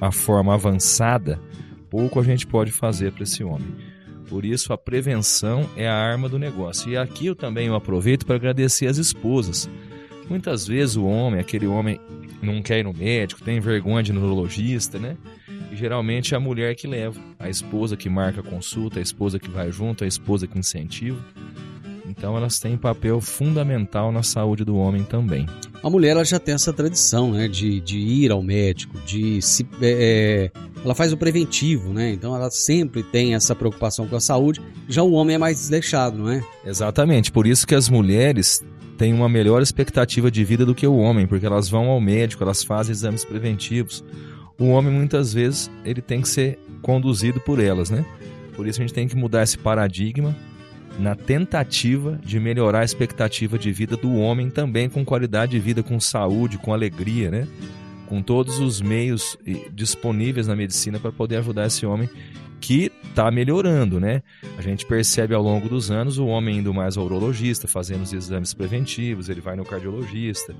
a 0.00 0.12
forma 0.12 0.54
avançada, 0.54 1.40
pouco 1.90 2.20
a 2.20 2.22
gente 2.22 2.46
pode 2.46 2.70
fazer 2.70 3.10
para 3.10 3.24
esse 3.24 3.42
homem. 3.42 3.66
Por 4.28 4.44
isso, 4.44 4.72
a 4.72 4.78
prevenção 4.78 5.68
é 5.76 5.88
a 5.88 5.94
arma 5.94 6.28
do 6.28 6.38
negócio. 6.38 6.88
E 6.88 6.96
aqui 6.96 7.26
eu 7.26 7.34
também 7.34 7.68
aproveito 7.68 8.24
para 8.24 8.36
agradecer 8.36 8.86
as 8.86 8.98
esposas. 8.98 9.68
Muitas 10.30 10.64
vezes 10.64 10.94
o 10.94 11.04
homem, 11.04 11.40
aquele 11.40 11.66
homem 11.66 12.00
não 12.40 12.62
quer 12.62 12.78
ir 12.78 12.84
no 12.84 12.92
médico, 12.92 13.42
tem 13.42 13.58
vergonha 13.58 14.02
de 14.04 14.12
neurologista, 14.12 14.96
né? 14.96 15.16
Geralmente 15.76 16.32
é 16.32 16.36
a 16.38 16.40
mulher 16.40 16.74
que 16.74 16.86
leva, 16.86 17.20
a 17.38 17.50
esposa 17.50 17.98
que 17.98 18.08
marca 18.08 18.40
a 18.40 18.42
consulta, 18.42 18.98
a 18.98 19.02
esposa 19.02 19.38
que 19.38 19.50
vai 19.50 19.70
junto, 19.70 20.04
a 20.04 20.06
esposa 20.06 20.46
que 20.46 20.58
incentiva. 20.58 21.18
Então 22.08 22.34
elas 22.34 22.58
têm 22.58 22.78
papel 22.78 23.20
fundamental 23.20 24.10
na 24.10 24.22
saúde 24.22 24.64
do 24.64 24.74
homem 24.76 25.04
também. 25.04 25.46
A 25.82 25.90
mulher 25.90 26.10
ela 26.10 26.24
já 26.24 26.38
tem 26.38 26.54
essa 26.54 26.72
tradição, 26.72 27.32
né, 27.32 27.46
de, 27.46 27.78
de 27.80 27.98
ir 27.98 28.32
ao 28.32 28.42
médico, 28.42 28.98
de 29.00 29.42
se, 29.42 29.66
é, 29.82 30.50
é 30.54 30.60
ela 30.82 30.94
faz 30.94 31.12
o 31.12 31.16
preventivo, 31.16 31.92
né? 31.92 32.12
Então 32.12 32.34
ela 32.34 32.50
sempre 32.50 33.02
tem 33.02 33.34
essa 33.34 33.54
preocupação 33.54 34.06
com 34.06 34.16
a 34.16 34.20
saúde. 34.20 34.62
Já 34.88 35.02
o 35.02 35.12
homem 35.12 35.34
é 35.34 35.38
mais 35.38 35.58
desleixado, 35.58 36.16
não 36.16 36.30
é? 36.30 36.42
Exatamente. 36.64 37.30
Por 37.30 37.46
isso 37.46 37.66
que 37.66 37.74
as 37.74 37.88
mulheres 37.88 38.64
têm 38.96 39.12
uma 39.12 39.28
melhor 39.28 39.60
expectativa 39.60 40.30
de 40.30 40.42
vida 40.44 40.64
do 40.64 40.74
que 40.74 40.86
o 40.86 40.96
homem, 40.96 41.26
porque 41.26 41.44
elas 41.44 41.68
vão 41.68 41.88
ao 41.88 42.00
médico, 42.00 42.42
elas 42.42 42.62
fazem 42.62 42.92
exames 42.92 43.24
preventivos. 43.24 44.02
O 44.58 44.68
homem 44.68 44.92
muitas 44.92 45.32
vezes 45.32 45.70
ele 45.84 46.00
tem 46.00 46.20
que 46.20 46.28
ser 46.28 46.58
conduzido 46.82 47.40
por 47.40 47.58
elas, 47.60 47.90
né? 47.90 48.04
Por 48.54 48.66
isso 48.66 48.80
a 48.80 48.84
gente 48.84 48.94
tem 48.94 49.06
que 49.06 49.16
mudar 49.16 49.42
esse 49.42 49.58
paradigma 49.58 50.34
na 50.98 51.14
tentativa 51.14 52.18
de 52.24 52.40
melhorar 52.40 52.80
a 52.80 52.84
expectativa 52.84 53.58
de 53.58 53.70
vida 53.70 53.96
do 53.96 54.14
homem 54.14 54.48
também 54.48 54.88
com 54.88 55.04
qualidade 55.04 55.52
de 55.52 55.60
vida, 55.60 55.82
com 55.82 56.00
saúde, 56.00 56.56
com 56.56 56.72
alegria, 56.72 57.30
né? 57.30 57.46
Com 58.06 58.22
todos 58.22 58.58
os 58.58 58.80
meios 58.80 59.36
disponíveis 59.74 60.46
na 60.46 60.56
medicina 60.56 60.98
para 60.98 61.12
poder 61.12 61.36
ajudar 61.36 61.66
esse 61.66 61.84
homem 61.84 62.08
que 62.60 62.90
está 63.04 63.30
melhorando, 63.30 64.00
né? 64.00 64.22
A 64.58 64.62
gente 64.62 64.86
percebe 64.86 65.34
ao 65.34 65.42
longo 65.42 65.68
dos 65.68 65.90
anos 65.90 66.18
o 66.18 66.26
homem 66.26 66.58
indo 66.58 66.72
mais 66.72 66.96
ao 66.96 67.04
urologista, 67.04 67.68
fazendo 67.68 68.02
os 68.02 68.12
exames 68.12 68.54
preventivos, 68.54 69.28
ele 69.28 69.40
vai 69.40 69.56
no 69.56 69.64
cardiologista. 69.64 70.54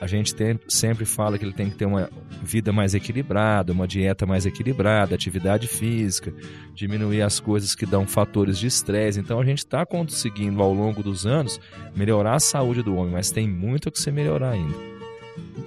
A 0.00 0.06
gente 0.06 0.34
tem, 0.34 0.58
sempre 0.68 1.04
fala 1.04 1.38
que 1.38 1.44
ele 1.44 1.52
tem 1.52 1.70
que 1.70 1.76
ter 1.76 1.86
uma 1.86 2.10
vida 2.42 2.72
mais 2.72 2.92
equilibrada, 2.92 3.72
uma 3.72 3.86
dieta 3.86 4.26
mais 4.26 4.44
equilibrada, 4.44 5.14
atividade 5.14 5.68
física, 5.68 6.34
diminuir 6.74 7.22
as 7.22 7.38
coisas 7.38 7.74
que 7.74 7.86
dão 7.86 8.04
fatores 8.06 8.58
de 8.58 8.66
estresse. 8.66 9.20
Então 9.20 9.38
a 9.38 9.44
gente 9.44 9.58
está 9.58 9.86
conseguindo 9.86 10.60
ao 10.60 10.74
longo 10.74 11.04
dos 11.04 11.24
anos 11.24 11.60
melhorar 11.94 12.34
a 12.34 12.40
saúde 12.40 12.82
do 12.82 12.96
homem, 12.96 13.12
mas 13.12 13.30
tem 13.30 13.48
muito 13.48 13.88
a 13.88 13.92
que 13.92 14.00
se 14.00 14.10
melhorar 14.10 14.50
ainda. 14.50 14.91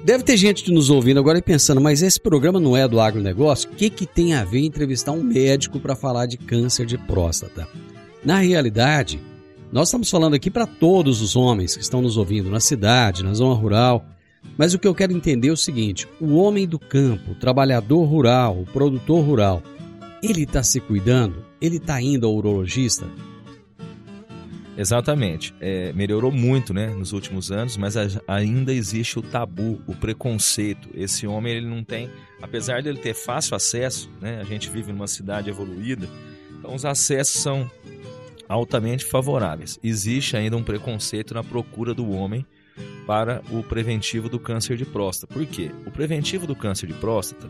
Deve 0.06 0.24
ter 0.24 0.38
gente 0.38 0.72
nos 0.72 0.92
ouvindo 0.92 1.20
agora 1.20 1.40
e 1.40 1.42
pensando, 1.42 1.82
mas 1.82 2.04
esse 2.04 2.22
programa 2.22 2.60
não 2.60 2.78
é 2.78 2.88
do 2.88 3.00
agronegócio? 3.00 3.72
O 3.72 3.76
que, 3.76 3.90
que 3.90 4.06
tem 4.06 4.36
a 4.36 4.44
ver 4.44 4.60
entrevistar 4.60 5.12
um 5.12 5.24
médico 5.24 5.80
para 5.80 5.96
falar 5.96 6.28
de 6.28 6.38
câncer 6.38 6.86
de 6.86 6.96
próstata? 6.96 7.68
Na 8.24 8.38
realidade, 8.38 9.20
nós 9.72 9.88
estamos 9.88 10.08
falando 10.08 10.36
aqui 10.36 10.52
para 10.52 10.68
todos 10.68 11.24
os 11.24 11.36
homens 11.36 11.76
que 11.76 11.82
estão 11.82 12.04
nos 12.04 12.18
ouvindo 12.18 12.52
na 12.52 12.60
cidade, 12.60 13.24
na 13.24 13.34
zona 13.34 13.56
rural. 13.56 14.06
Mas 14.56 14.76
o 14.76 14.80
que 14.80 14.88
eu 14.88 14.94
quero 14.94 15.12
entender 15.12 15.48
é 15.48 15.54
o 15.54 15.58
seguinte: 15.58 16.08
o 16.22 16.36
homem 16.36 16.68
do 16.68 16.78
campo, 16.78 17.32
o 17.32 17.36
trabalhador 17.36 18.04
rural, 18.04 18.62
o 18.62 18.66
produtor 18.68 19.26
rural, 19.26 19.64
ele 20.22 20.44
está 20.44 20.62
se 20.62 20.80
cuidando? 20.80 21.44
Ele 21.60 21.78
está 21.78 22.00
indo 22.00 22.28
ao 22.28 22.36
urologista? 22.36 23.08
Exatamente. 24.78 25.54
É, 25.60 25.94
melhorou 25.94 26.32
muito 26.32 26.74
né, 26.74 26.88
nos 26.88 27.14
últimos 27.14 27.52
anos, 27.52 27.78
mas 27.78 27.96
ainda 28.28 28.74
existe 28.74 29.18
o 29.18 29.22
tabu, 29.22 29.82
o 29.88 29.96
preconceito. 29.96 30.90
Esse 30.94 31.26
homem 31.26 31.54
ele 31.54 31.68
não 31.68 31.84
tem, 31.84 32.10
apesar 32.42 32.82
de 32.82 32.90
ele 32.90 33.00
ter 33.00 33.14
fácil 33.14 33.56
acesso, 33.56 34.10
né, 34.22 34.40
a 34.42 34.44
gente 34.44 34.70
vive 34.70 34.92
numa 34.92 35.08
cidade 35.08 35.50
evoluída, 35.50 36.08
então 36.60 36.74
os 36.74 36.86
acessos 36.86 37.42
são 37.42 37.70
altamente 38.48 39.06
favoráveis. 39.06 39.80
Existe 39.84 40.36
ainda 40.38 40.58
um 40.58 40.64
preconceito 40.64 41.34
na 41.34 41.44
procura 41.44 41.94
do 41.94 42.12
homem 42.12 42.46
para 43.08 43.42
o 43.52 43.64
preventivo 43.64 44.28
do 44.28 44.40
câncer 44.40 44.78
de 44.78 44.86
próstata. 44.86 45.34
Por 45.34 45.46
quê? 45.46 45.72
O 45.86 45.92
preventivo 45.92 46.46
do 46.46 46.56
câncer 46.56 46.88
de 46.88 46.94
próstata 46.94 47.50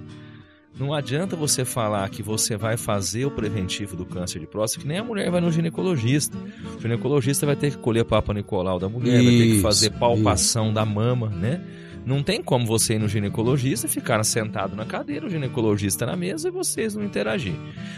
não 0.78 0.94
adianta 0.94 1.36
você 1.36 1.64
falar 1.64 2.10
que 2.10 2.22
você 2.22 2.58
vai 2.58 2.76
fazer 2.76 3.26
o 3.26 3.32
preventivo 3.32 3.96
do 3.96 4.06
câncer 4.06 4.40
de 4.40 4.48
próstata, 4.48 4.82
que 4.82 4.88
nem 4.88 4.98
a 4.98 5.04
mulher 5.04 5.32
vai 5.32 5.40
no 5.40 5.52
ginecologista. 5.52 6.38
O 6.78 6.82
ginecologista 6.82 7.46
vai 7.46 7.56
ter 7.56 7.72
que 7.72 7.78
colher 7.78 8.04
Papa 8.04 8.34
Nicolau 8.34 8.78
da 8.78 8.90
mulher, 8.90 9.22
isso, 9.22 9.24
vai 9.24 9.38
ter 9.38 9.56
que 9.56 9.62
fazer 9.62 9.90
palpação 9.92 10.66
isso. 10.66 10.74
da 10.74 10.86
mama, 10.86 11.30
né? 11.30 11.62
Não 12.06 12.22
tem 12.22 12.44
como 12.44 12.68
você 12.68 12.96
ir 12.96 13.00
no 13.00 13.08
ginecologista 13.08 13.88
e 13.88 13.90
ficar 13.90 14.24
sentado 14.24 14.76
na 14.76 14.86
cadeira, 14.86 15.26
o 15.26 15.30
ginecologista 15.30 16.06
na 16.06 16.16
mesa 16.16 16.50
e 16.50 16.52
vocês 16.52 16.94
não 16.94 17.04
interagir. 17.04 17.56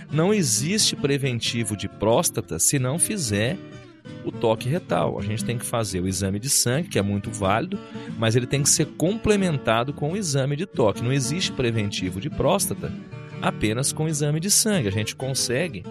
Não 0.10 0.34
existe 0.34 0.96
preventivo 0.96 1.76
de 1.76 1.90
próstata 1.90 2.58
se 2.58 2.80
não 2.80 2.98
fizer 2.98 3.58
o 4.24 4.32
toque 4.32 4.68
retal. 4.68 5.20
A 5.20 5.24
gente 5.24 5.44
tem 5.44 5.58
que 5.58 5.66
fazer 5.66 6.02
o 6.02 6.08
exame 6.08 6.40
de 6.40 6.50
sangue, 6.50 6.90
que 6.90 7.00
é 7.00 7.02
muito 7.02 7.32
válido, 7.32 7.80
mas 8.18 8.36
ele 8.36 8.48
tem 8.48 8.62
que 8.62 8.70
ser 8.70 8.86
complementado 8.86 9.94
com 9.94 10.12
o 10.12 10.18
exame 10.18 10.56
de 10.56 10.66
toque. 10.66 11.04
Não 11.04 11.14
existe 11.14 11.52
preventivo 11.52 12.20
de 12.20 12.30
próstata 12.30 12.92
apenas 13.42 13.94
com 13.94 14.08
exame 14.08 14.40
de 14.40 14.50
sangue. 14.50 14.88
A 14.88 14.92
gente 14.92 15.16
consegue 15.16 15.84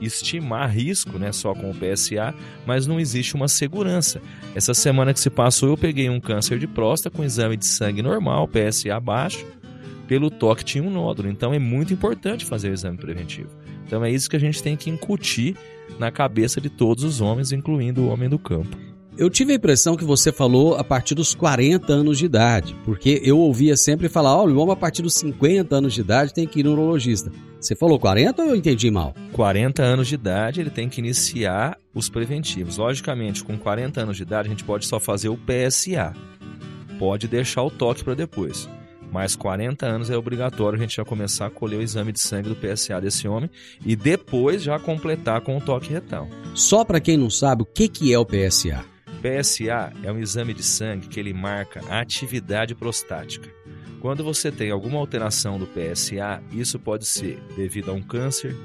estimar 0.00 0.70
risco, 0.70 1.18
né, 1.18 1.32
só 1.32 1.54
com 1.54 1.70
o 1.70 1.74
PSA, 1.74 2.34
mas 2.66 2.86
não 2.86 2.98
existe 2.98 3.34
uma 3.34 3.48
segurança. 3.48 4.20
Essa 4.54 4.74
semana 4.74 5.14
que 5.14 5.20
se 5.20 5.30
passou, 5.30 5.70
eu 5.70 5.76
peguei 5.76 6.10
um 6.10 6.20
câncer 6.20 6.58
de 6.58 6.66
próstata 6.66 7.16
com 7.16 7.24
exame 7.24 7.56
de 7.56 7.66
sangue 7.66 8.02
normal, 8.02 8.48
PSA 8.48 8.98
baixo, 9.00 9.46
pelo 10.06 10.30
toque 10.30 10.64
tinha 10.64 10.84
um 10.84 10.90
nódulo. 10.90 11.28
Então 11.28 11.54
é 11.54 11.58
muito 11.58 11.92
importante 11.92 12.44
fazer 12.44 12.70
o 12.70 12.74
exame 12.74 12.98
preventivo. 12.98 13.50
Então 13.86 14.04
é 14.04 14.10
isso 14.10 14.28
que 14.28 14.36
a 14.36 14.40
gente 14.40 14.62
tem 14.62 14.76
que 14.76 14.90
incutir 14.90 15.56
na 15.98 16.10
cabeça 16.10 16.60
de 16.60 16.70
todos 16.70 17.04
os 17.04 17.20
homens, 17.20 17.52
incluindo 17.52 18.02
o 18.02 18.08
homem 18.08 18.28
do 18.28 18.38
campo. 18.38 18.76
Eu 19.16 19.30
tive 19.30 19.52
a 19.52 19.56
impressão 19.56 19.96
que 19.96 20.02
você 20.02 20.32
falou 20.32 20.74
a 20.74 20.82
partir 20.82 21.14
dos 21.14 21.36
40 21.36 21.92
anos 21.92 22.18
de 22.18 22.24
idade, 22.24 22.74
porque 22.84 23.20
eu 23.24 23.38
ouvia 23.38 23.76
sempre 23.76 24.08
falar, 24.08 24.36
olha, 24.36 24.52
o 24.52 24.58
homem 24.58 24.72
a 24.72 24.76
partir 24.76 25.02
dos 25.02 25.14
50 25.14 25.76
anos 25.76 25.94
de 25.94 26.00
idade 26.00 26.34
tem 26.34 26.48
que 26.48 26.60
ir 26.60 26.64
no 26.64 26.72
urologista. 26.72 27.30
Você 27.60 27.76
falou 27.76 27.98
40 27.98 28.42
ou 28.42 28.48
eu 28.48 28.56
entendi 28.56 28.90
mal? 28.90 29.14
40 29.32 29.82
anos 29.84 30.08
de 30.08 30.16
idade 30.16 30.60
ele 30.60 30.70
tem 30.70 30.88
que 30.88 31.00
iniciar 31.00 31.78
os 31.94 32.08
preventivos. 32.08 32.76
Logicamente, 32.76 33.44
com 33.44 33.56
40 33.56 34.00
anos 34.00 34.16
de 34.16 34.24
idade 34.24 34.48
a 34.48 34.50
gente 34.50 34.64
pode 34.64 34.84
só 34.84 34.98
fazer 34.98 35.28
o 35.28 35.38
PSA. 35.38 36.12
Pode 36.98 37.28
deixar 37.28 37.62
o 37.62 37.70
toque 37.70 38.02
para 38.02 38.14
depois 38.14 38.68
mais 39.14 39.36
40 39.36 39.86
anos 39.86 40.10
é 40.10 40.16
obrigatório 40.16 40.76
a 40.76 40.82
gente 40.82 40.96
já 40.96 41.04
começar 41.04 41.46
a 41.46 41.50
colher 41.50 41.78
o 41.78 41.82
exame 41.82 42.10
de 42.10 42.18
sangue 42.18 42.48
do 42.48 42.56
PSA 42.56 43.00
desse 43.00 43.28
homem 43.28 43.48
e 43.86 43.94
depois 43.94 44.60
já 44.60 44.76
completar 44.76 45.40
com 45.40 45.56
o 45.56 45.60
toque 45.60 45.92
retal. 45.92 46.28
Só 46.52 46.84
para 46.84 46.98
quem 46.98 47.16
não 47.16 47.30
sabe, 47.30 47.62
o 47.62 47.64
que, 47.64 47.86
que 47.86 48.12
é 48.12 48.18
o 48.18 48.26
PSA? 48.26 48.84
PSA 49.22 49.92
é 50.02 50.10
um 50.10 50.18
exame 50.18 50.52
de 50.52 50.64
sangue 50.64 51.06
que 51.06 51.20
ele 51.20 51.32
marca 51.32 51.80
a 51.88 52.00
atividade 52.00 52.74
prostática. 52.74 53.48
Quando 54.00 54.24
você 54.24 54.50
tem 54.50 54.72
alguma 54.72 54.98
alteração 54.98 55.60
do 55.60 55.66
PSA, 55.68 56.42
isso 56.50 56.80
pode 56.80 57.06
ser 57.06 57.40
devido 57.56 57.92
a 57.92 57.94
um 57.94 58.02
câncer, 58.02 58.56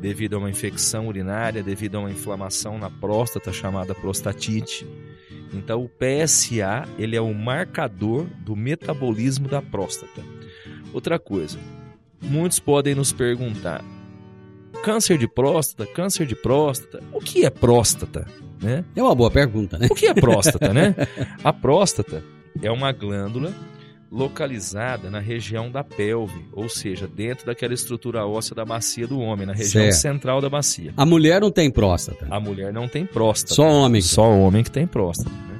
devido 0.00 0.34
a 0.34 0.38
uma 0.38 0.50
infecção 0.50 1.06
urinária, 1.06 1.62
devido 1.62 1.94
a 1.94 2.00
uma 2.00 2.10
inflamação 2.10 2.76
na 2.76 2.90
próstata 2.90 3.52
chamada 3.52 3.94
prostatite 3.94 4.84
então 5.52 5.84
o 5.84 5.88
PSA, 5.88 6.88
ele 6.98 7.16
é 7.16 7.20
o 7.20 7.34
marcador 7.34 8.26
do 8.40 8.56
metabolismo 8.56 9.48
da 9.48 9.60
próstata. 9.60 10.22
Outra 10.92 11.18
coisa, 11.18 11.58
muitos 12.20 12.58
podem 12.58 12.94
nos 12.94 13.12
perguntar: 13.12 13.84
câncer 14.82 15.18
de 15.18 15.28
próstata, 15.28 15.86
câncer 15.92 16.26
de 16.26 16.34
próstata, 16.34 17.02
o 17.12 17.20
que 17.20 17.44
é 17.44 17.50
próstata, 17.50 18.26
né? 18.60 18.84
É 18.94 19.02
uma 19.02 19.14
boa 19.14 19.30
pergunta, 19.30 19.78
né? 19.78 19.88
O 19.90 19.94
que 19.94 20.06
é 20.06 20.14
próstata, 20.14 20.72
né? 20.72 20.94
A 21.42 21.52
próstata 21.52 22.22
é 22.62 22.70
uma 22.70 22.92
glândula 22.92 23.52
localizada 24.12 25.08
na 25.08 25.18
região 25.18 25.70
da 25.70 25.82
pelve, 25.82 26.44
ou 26.52 26.68
seja, 26.68 27.06
dentro 27.06 27.46
daquela 27.46 27.72
estrutura 27.72 28.26
óssea 28.26 28.54
da 28.54 28.62
bacia 28.62 29.06
do 29.06 29.18
homem, 29.18 29.46
na 29.46 29.54
região 29.54 29.84
certo. 29.84 29.94
central 29.94 30.40
da 30.42 30.50
bacia. 30.50 30.92
A 30.98 31.06
mulher 31.06 31.40
não 31.40 31.50
tem 31.50 31.70
próstata. 31.70 32.26
A 32.30 32.38
mulher 32.38 32.74
não 32.74 32.86
tem 32.86 33.06
próstata. 33.06 33.54
Só 33.54 33.66
homem. 33.66 34.02
Só 34.02 34.30
homem 34.30 34.62
que 34.62 34.70
tem 34.70 34.86
próstata. 34.86 35.30
Né? 35.30 35.52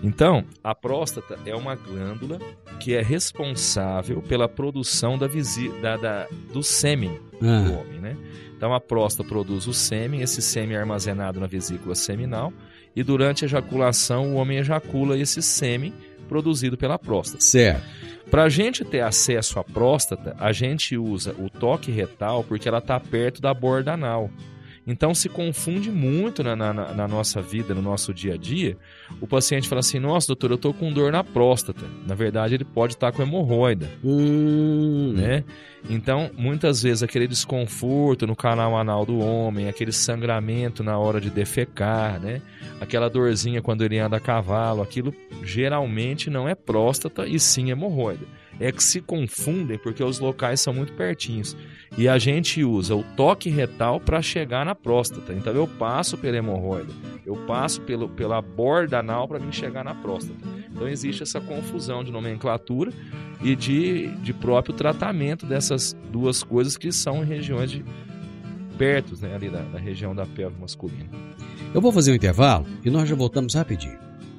Então, 0.00 0.44
a 0.62 0.76
próstata 0.76 1.36
é 1.44 1.56
uma 1.56 1.74
glândula 1.74 2.38
que 2.78 2.94
é 2.94 3.02
responsável 3.02 4.22
pela 4.22 4.48
produção 4.48 5.18
da, 5.18 5.26
da, 5.82 5.96
da 5.96 6.26
do 6.52 6.62
sêmen 6.62 7.18
ah. 7.42 7.62
do 7.62 7.74
homem, 7.74 8.00
né? 8.00 8.16
Então 8.56 8.72
a 8.72 8.80
próstata 8.80 9.28
produz 9.28 9.66
o 9.66 9.74
sêmen, 9.74 10.22
esse 10.22 10.40
sêmen 10.40 10.76
é 10.76 10.80
armazenado 10.80 11.38
na 11.38 11.46
vesícula 11.46 11.94
seminal 11.94 12.52
e 12.94 13.02
durante 13.02 13.44
a 13.44 13.46
ejaculação 13.46 14.32
o 14.32 14.36
homem 14.36 14.58
ejacula 14.58 15.18
esse 15.18 15.42
sêmen 15.42 15.92
produzido 16.26 16.76
pela 16.76 16.98
próstata. 16.98 17.42
Certo. 17.42 17.82
Para 18.30 18.44
a 18.44 18.48
gente 18.48 18.84
ter 18.84 19.00
acesso 19.00 19.58
à 19.58 19.64
próstata, 19.64 20.34
a 20.38 20.52
gente 20.52 20.96
usa 20.96 21.34
o 21.38 21.48
toque 21.48 21.92
retal 21.92 22.42
porque 22.42 22.68
ela 22.68 22.78
está 22.78 22.98
perto 22.98 23.40
da 23.40 23.54
borda 23.54 23.92
anal. 23.92 24.30
Então 24.86 25.12
se 25.12 25.28
confunde 25.28 25.90
muito 25.90 26.44
na, 26.44 26.54
na, 26.54 26.72
na, 26.72 27.08
nossa 27.08 27.42
vida, 27.42 27.74
no 27.74 27.82
nosso 27.82 28.14
dia 28.14 28.34
a 28.34 28.36
dia. 28.36 28.76
O 29.20 29.26
paciente 29.26 29.68
fala 29.68 29.80
assim: 29.80 29.98
Nossa, 29.98 30.28
doutor, 30.28 30.50
eu 30.52 30.54
estou 30.54 30.72
com 30.72 30.92
dor 30.92 31.10
na 31.10 31.24
próstata. 31.24 31.84
Na 32.06 32.14
verdade, 32.14 32.54
ele 32.54 32.64
pode 32.64 32.94
estar 32.94 33.10
tá 33.10 33.16
com 33.16 33.22
hemorroida. 33.22 33.90
Hum. 34.04 35.12
Né? 35.16 35.42
Então, 35.90 36.30
muitas 36.36 36.82
vezes, 36.82 37.02
aquele 37.02 37.26
desconforto 37.26 38.26
no 38.26 38.36
canal 38.36 38.76
anal 38.76 39.04
do 39.04 39.18
homem, 39.18 39.68
aquele 39.68 39.92
sangramento 39.92 40.84
na 40.84 40.96
hora 40.98 41.20
de 41.20 41.30
defecar, 41.30 42.20
né? 42.20 42.40
aquela 42.80 43.10
dorzinha 43.10 43.60
quando 43.60 43.82
ele 43.82 43.98
anda 43.98 44.16
a 44.16 44.20
cavalo, 44.20 44.82
aquilo 44.82 45.12
geralmente 45.42 46.30
não 46.30 46.48
é 46.48 46.54
próstata 46.54 47.26
e 47.26 47.40
sim 47.40 47.70
hemorroida 47.70 48.26
é 48.58 48.72
que 48.72 48.82
se 48.82 49.00
confundem 49.00 49.78
porque 49.78 50.02
os 50.02 50.18
locais 50.18 50.60
são 50.60 50.72
muito 50.72 50.92
pertinhos. 50.94 51.56
E 51.96 52.08
a 52.08 52.18
gente 52.18 52.62
usa 52.64 52.94
o 52.94 53.02
toque 53.16 53.48
retal 53.48 54.00
para 54.00 54.20
chegar 54.20 54.64
na 54.64 54.74
próstata. 54.74 55.32
Então 55.32 55.52
eu 55.52 55.66
passo 55.66 56.16
pela 56.16 56.36
hemorroida, 56.36 56.92
eu 57.24 57.36
passo 57.46 57.80
pelo, 57.82 58.08
pela 58.08 58.40
borda 58.40 58.98
anal 58.98 59.28
para 59.28 59.38
mim 59.38 59.52
chegar 59.52 59.84
na 59.84 59.94
próstata. 59.94 60.38
Então 60.70 60.88
existe 60.88 61.22
essa 61.22 61.40
confusão 61.40 62.04
de 62.04 62.12
nomenclatura 62.12 62.92
e 63.42 63.54
de, 63.54 64.08
de 64.18 64.32
próprio 64.32 64.74
tratamento 64.74 65.46
dessas 65.46 65.96
duas 66.10 66.42
coisas 66.42 66.76
que 66.76 66.92
são 66.92 67.22
em 67.22 67.26
regiões 67.26 67.70
de 67.70 67.84
perto, 68.76 69.16
né, 69.20 69.34
ali 69.34 69.48
da, 69.48 69.62
da 69.62 69.78
região 69.78 70.14
da 70.14 70.26
pelve 70.26 70.56
masculina. 70.60 71.08
Eu 71.74 71.80
vou 71.80 71.92
fazer 71.92 72.12
um 72.12 72.14
intervalo 72.14 72.66
e 72.84 72.90
nós 72.90 73.08
já 73.08 73.14
voltamos 73.14 73.54
rapidinho. 73.54 74.05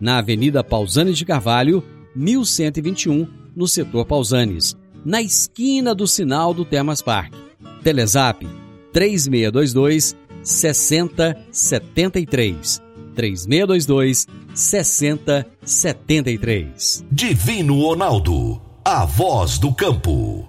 na 0.00 0.18
Avenida 0.18 0.62
Pausanes 0.62 1.18
de 1.18 1.24
Carvalho, 1.24 1.82
1121, 2.14 3.26
no 3.54 3.68
setor 3.68 4.04
Pausanes, 4.04 4.76
na 5.04 5.20
esquina 5.22 5.94
do 5.94 6.06
sinal 6.06 6.54
do 6.54 6.64
Termas 6.64 7.02
Park. 7.02 7.34
Telezap 7.82 8.46
3622 8.92 10.14
6073. 10.42 12.82
3622 13.14 14.26
6073. 14.54 17.04
Divino 17.10 17.82
Ronaldo, 17.82 18.62
a 18.84 19.04
voz 19.04 19.58
do 19.58 19.74
campo. 19.74 20.48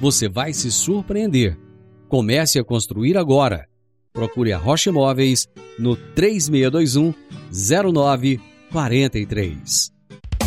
você 0.00 0.28
vai 0.28 0.52
se 0.52 0.70
surpreender. 0.70 1.58
Comece 2.08 2.58
a 2.58 2.64
construir 2.64 3.16
agora. 3.16 3.66
Procure 4.12 4.52
a 4.52 4.58
Rocha 4.58 4.90
Imóveis 4.90 5.48
no 5.78 5.96
3621 5.96 7.14
0943. 7.50 9.90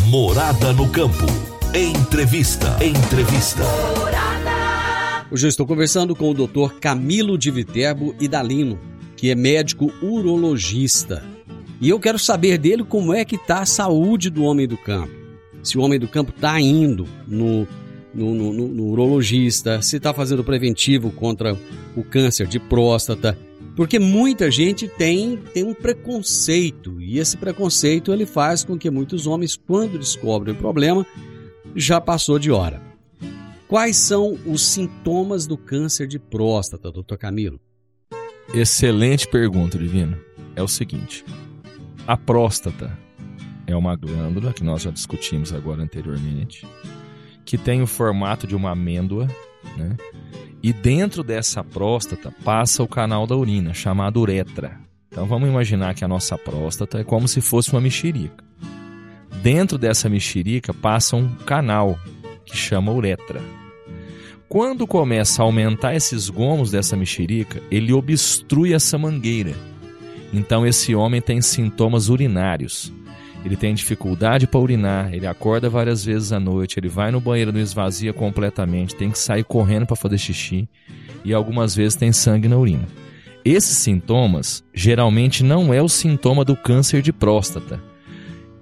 Morada 0.06 0.72
no 0.72 0.88
campo. 0.90 1.26
Entrevista. 1.74 2.78
Entrevista. 2.84 3.64
Morada. 3.98 5.26
Hoje 5.30 5.46
eu 5.46 5.48
estou 5.48 5.66
conversando 5.66 6.14
com 6.16 6.30
o 6.30 6.34
Dr. 6.34 6.74
Camilo 6.80 7.38
de 7.38 7.52
Viterbo 7.52 8.16
Idalino, 8.18 8.80
que 9.16 9.30
é 9.30 9.36
médico 9.36 9.92
urologista. 10.02 11.22
E 11.80 11.88
eu 11.88 12.00
quero 12.00 12.18
saber 12.18 12.58
dele 12.58 12.82
como 12.82 13.14
é 13.14 13.24
que 13.24 13.36
está 13.36 13.60
a 13.60 13.66
saúde 13.66 14.28
do 14.28 14.42
homem 14.42 14.66
do 14.66 14.76
campo. 14.76 15.14
Se 15.62 15.78
o 15.78 15.82
homem 15.82 16.00
do 16.00 16.08
campo 16.08 16.32
está 16.34 16.60
indo 16.60 17.06
no 17.28 17.68
no, 18.14 18.34
no, 18.34 18.52
no 18.52 18.84
urologista, 18.86 19.80
se 19.82 19.96
está 19.96 20.12
fazendo 20.12 20.44
preventivo 20.44 21.10
contra 21.10 21.56
o 21.96 22.02
câncer 22.02 22.46
de 22.46 22.58
próstata, 22.58 23.38
porque 23.76 23.98
muita 23.98 24.50
gente 24.50 24.88
tem, 24.88 25.36
tem 25.36 25.64
um 25.64 25.74
preconceito 25.74 27.00
e 27.00 27.18
esse 27.18 27.36
preconceito 27.36 28.12
ele 28.12 28.26
faz 28.26 28.64
com 28.64 28.76
que 28.76 28.90
muitos 28.90 29.26
homens, 29.26 29.56
quando 29.56 29.98
descobrem 29.98 30.54
o 30.54 30.58
problema, 30.58 31.06
já 31.74 32.00
passou 32.00 32.38
de 32.38 32.50
hora. 32.50 32.82
Quais 33.68 33.96
são 33.96 34.36
os 34.44 34.66
sintomas 34.66 35.46
do 35.46 35.56
câncer 35.56 36.08
de 36.08 36.18
próstata, 36.18 36.90
doutor 36.90 37.16
Camilo? 37.16 37.60
Excelente 38.52 39.28
pergunta, 39.28 39.78
Divino. 39.78 40.18
É 40.56 40.62
o 40.62 40.66
seguinte: 40.66 41.24
a 42.04 42.16
próstata 42.16 42.98
é 43.68 43.76
uma 43.76 43.94
glândula 43.94 44.52
que 44.52 44.64
nós 44.64 44.82
já 44.82 44.90
discutimos 44.90 45.52
agora 45.52 45.80
anteriormente 45.80 46.66
que 47.50 47.58
tem 47.58 47.82
o 47.82 47.86
formato 47.86 48.46
de 48.46 48.54
uma 48.54 48.70
amêndoa, 48.70 49.26
né? 49.76 49.96
E 50.62 50.72
dentro 50.72 51.24
dessa 51.24 51.64
próstata 51.64 52.32
passa 52.44 52.80
o 52.80 52.86
canal 52.86 53.26
da 53.26 53.34
urina, 53.34 53.74
chamado 53.74 54.20
uretra. 54.20 54.78
Então 55.08 55.26
vamos 55.26 55.48
imaginar 55.48 55.96
que 55.96 56.04
a 56.04 56.08
nossa 56.08 56.38
próstata 56.38 57.00
é 57.00 57.02
como 57.02 57.26
se 57.26 57.40
fosse 57.40 57.72
uma 57.72 57.80
mexerica. 57.80 58.44
Dentro 59.42 59.76
dessa 59.76 60.08
mexerica 60.08 60.72
passa 60.72 61.16
um 61.16 61.28
canal 61.44 61.98
que 62.44 62.56
chama 62.56 62.92
uretra. 62.92 63.42
Quando 64.48 64.86
começa 64.86 65.42
a 65.42 65.44
aumentar 65.44 65.96
esses 65.96 66.28
gomos 66.30 66.70
dessa 66.70 66.96
mexerica, 66.96 67.60
ele 67.68 67.92
obstrui 67.92 68.74
essa 68.74 68.96
mangueira. 68.96 69.56
Então 70.32 70.64
esse 70.64 70.94
homem 70.94 71.20
tem 71.20 71.42
sintomas 71.42 72.08
urinários 72.08 72.92
ele 73.44 73.56
tem 73.56 73.74
dificuldade 73.74 74.46
para 74.46 74.60
urinar, 74.60 75.14
ele 75.14 75.26
acorda 75.26 75.70
várias 75.70 76.04
vezes 76.04 76.32
à 76.32 76.38
noite, 76.38 76.78
ele 76.78 76.88
vai 76.88 77.10
no 77.10 77.20
banheiro, 77.20 77.52
não 77.52 77.60
esvazia 77.60 78.12
completamente, 78.12 78.94
tem 78.94 79.10
que 79.10 79.18
sair 79.18 79.44
correndo 79.44 79.86
para 79.86 79.96
fazer 79.96 80.18
xixi 80.18 80.68
e 81.24 81.32
algumas 81.32 81.74
vezes 81.74 81.96
tem 81.96 82.12
sangue 82.12 82.48
na 82.48 82.56
urina. 82.56 82.86
Esses 83.44 83.78
sintomas 83.78 84.62
geralmente 84.74 85.42
não 85.42 85.72
é 85.72 85.80
o 85.80 85.88
sintoma 85.88 86.44
do 86.44 86.54
câncer 86.54 87.00
de 87.00 87.12
próstata. 87.12 87.80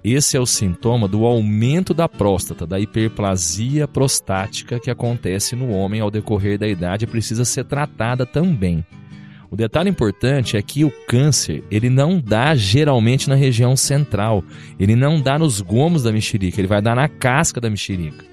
Esse 0.01 0.37
é 0.37 0.39
o 0.39 0.45
sintoma 0.45 1.09
do 1.09 1.25
aumento 1.25 1.93
da 1.93 2.07
próstata, 2.07 2.65
da 2.65 2.79
hiperplasia 2.79 3.85
prostática 3.85 4.79
que 4.79 4.89
acontece 4.89 5.57
no 5.57 5.71
homem 5.71 5.99
ao 5.99 6.09
decorrer 6.09 6.57
da 6.57 6.67
idade 6.67 7.03
e 7.03 7.07
precisa 7.07 7.43
ser 7.43 7.65
tratada 7.65 8.25
também. 8.25 8.85
O 9.51 9.55
detalhe 9.55 9.89
importante 9.89 10.55
é 10.55 10.61
que 10.61 10.85
o 10.85 10.91
câncer, 11.07 11.63
ele 11.71 11.89
não 11.89 12.19
dá 12.19 12.55
geralmente 12.55 13.27
na 13.27 13.35
região 13.35 13.75
central, 13.75 14.43
ele 14.79 14.95
não 14.95 15.19
dá 15.19 15.39
nos 15.39 15.59
gomos 15.59 16.03
da 16.03 16.11
mexerica, 16.11 16.61
ele 16.61 16.67
vai 16.67 16.81
dar 16.81 16.95
na 16.95 17.07
casca 17.07 17.59
da 17.59 17.69
mexerica. 17.69 18.23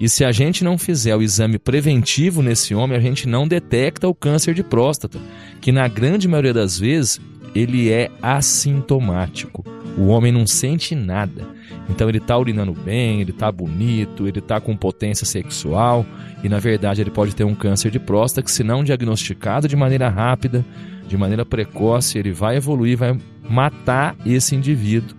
E 0.00 0.08
se 0.08 0.24
a 0.24 0.32
gente 0.32 0.64
não 0.64 0.76
fizer 0.76 1.14
o 1.14 1.22
exame 1.22 1.58
preventivo 1.58 2.42
nesse 2.42 2.74
homem, 2.74 2.96
a 2.96 3.00
gente 3.00 3.28
não 3.28 3.46
detecta 3.46 4.08
o 4.08 4.14
câncer 4.14 4.54
de 4.54 4.62
próstata, 4.62 5.20
que 5.60 5.72
na 5.72 5.86
grande 5.88 6.28
maioria 6.28 6.52
das 6.52 6.78
vezes 6.78 7.20
ele 7.54 7.90
é 7.90 8.10
assintomático. 8.22 9.64
O 9.96 10.06
homem 10.06 10.30
não 10.30 10.46
sente 10.46 10.94
nada. 10.94 11.57
Então 11.88 12.08
ele 12.08 12.18
está 12.18 12.36
urinando 12.36 12.72
bem, 12.72 13.20
ele 13.20 13.30
está 13.30 13.50
bonito, 13.50 14.26
ele 14.26 14.38
está 14.38 14.60
com 14.60 14.76
potência 14.76 15.26
sexual 15.26 16.04
e 16.42 16.48
na 16.48 16.58
verdade 16.58 17.00
ele 17.00 17.10
pode 17.10 17.34
ter 17.34 17.44
um 17.44 17.54
câncer 17.54 17.90
de 17.90 17.98
próstata 17.98 18.44
que 18.44 18.50
se 18.50 18.62
não 18.62 18.84
diagnosticado 18.84 19.68
de 19.68 19.76
maneira 19.76 20.08
rápida, 20.08 20.64
de 21.06 21.16
maneira 21.16 21.44
precoce, 21.44 22.18
ele 22.18 22.32
vai 22.32 22.56
evoluir, 22.56 22.96
vai 22.96 23.18
matar 23.48 24.14
esse 24.26 24.54
indivíduo. 24.54 25.16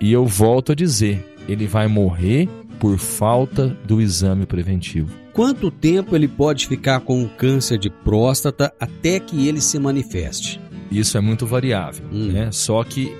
E 0.00 0.10
eu 0.10 0.24
volto 0.24 0.72
a 0.72 0.74
dizer, 0.74 1.36
ele 1.46 1.66
vai 1.66 1.86
morrer 1.86 2.48
por 2.78 2.96
falta 2.96 3.76
do 3.84 4.00
exame 4.00 4.46
preventivo. 4.46 5.12
Quanto 5.34 5.70
tempo 5.70 6.16
ele 6.16 6.26
pode 6.26 6.66
ficar 6.66 7.00
com 7.00 7.20
um 7.20 7.28
câncer 7.28 7.78
de 7.78 7.90
próstata 7.90 8.72
até 8.80 9.20
que 9.20 9.46
ele 9.46 9.60
se 9.60 9.78
manifeste? 9.78 10.60
Isso 10.90 11.16
é 11.16 11.20
muito 11.20 11.46
variável, 11.46 12.04
hum. 12.10 12.32
né? 12.32 12.50
Só 12.50 12.82
que 12.82 13.14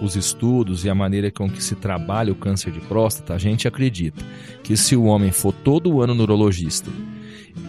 os 0.00 0.16
estudos 0.16 0.84
e 0.84 0.90
a 0.90 0.94
maneira 0.94 1.30
com 1.30 1.48
que 1.48 1.62
se 1.62 1.74
trabalha 1.74 2.32
o 2.32 2.36
câncer 2.36 2.72
de 2.72 2.80
próstata, 2.80 3.34
a 3.34 3.38
gente 3.38 3.66
acredita 3.66 4.22
que 4.62 4.76
se 4.76 4.96
o 4.96 5.04
homem 5.04 5.30
for 5.30 5.52
todo 5.52 6.00
ano 6.00 6.14
neurologista 6.14 6.90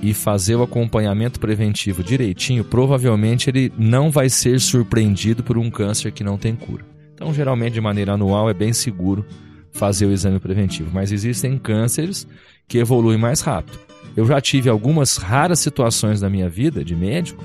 e 0.02 0.14
fazer 0.14 0.56
o 0.56 0.64
acompanhamento 0.64 1.40
preventivo 1.40 2.04
direitinho, 2.04 2.64
provavelmente 2.64 3.50
ele 3.50 3.72
não 3.78 4.12
vai 4.12 4.30
ser 4.30 4.60
surpreendido 4.60 5.44
por 5.44 5.58
um 5.58 5.70
câncer 5.70 6.12
que 6.12 6.24
não 6.24 6.38
tem 6.38 6.56
cura. 6.56 6.86
Então, 7.14 7.34
geralmente, 7.34 7.74
de 7.74 7.82
maneira 7.82 8.14
anual, 8.14 8.50
é 8.50 8.54
bem 8.54 8.74
seguro 8.74 9.26
fazer 9.72 10.06
o 10.06 10.12
exame 10.12 10.40
preventivo. 10.40 10.92
Mas 10.94 11.12
existem 11.12 11.58
cânceres 11.58 12.28
que 12.68 12.78
evoluem 12.78 13.18
mais 13.18 13.42
rápido. 13.42 13.80
Eu 14.16 14.26
já 14.26 14.42
tive 14.42 14.70
algumas 14.70 15.18
raras 15.18 15.60
situações 15.60 16.22
na 16.22 16.30
minha 16.30 16.50
vida 16.50 16.84
de 16.84 16.96
médico 16.96 17.44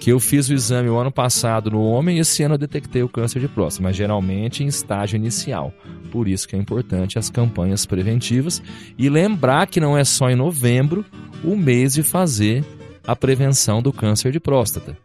que 0.00 0.10
eu 0.10 0.20
fiz 0.20 0.48
o 0.48 0.54
exame 0.54 0.88
o 0.88 0.96
ano 0.96 1.10
passado 1.10 1.70
no 1.70 1.82
homem 1.82 2.16
e 2.16 2.20
esse 2.20 2.42
ano 2.42 2.54
eu 2.54 2.58
detectei 2.58 3.02
o 3.02 3.08
câncer 3.08 3.40
de 3.40 3.48
próstata, 3.48 3.82
mas 3.82 3.96
geralmente 3.96 4.62
em 4.62 4.66
estágio 4.66 5.16
inicial. 5.16 5.72
Por 6.10 6.28
isso 6.28 6.46
que 6.46 6.54
é 6.54 6.58
importante 6.58 7.18
as 7.18 7.30
campanhas 7.30 7.86
preventivas 7.86 8.62
e 8.98 9.08
lembrar 9.08 9.66
que 9.66 9.80
não 9.80 9.96
é 9.96 10.04
só 10.04 10.30
em 10.30 10.36
novembro 10.36 11.04
o 11.42 11.56
mês 11.56 11.94
de 11.94 12.02
fazer 12.02 12.64
a 13.06 13.14
prevenção 13.14 13.82
do 13.82 13.92
câncer 13.92 14.32
de 14.32 14.40
próstata. 14.40 14.96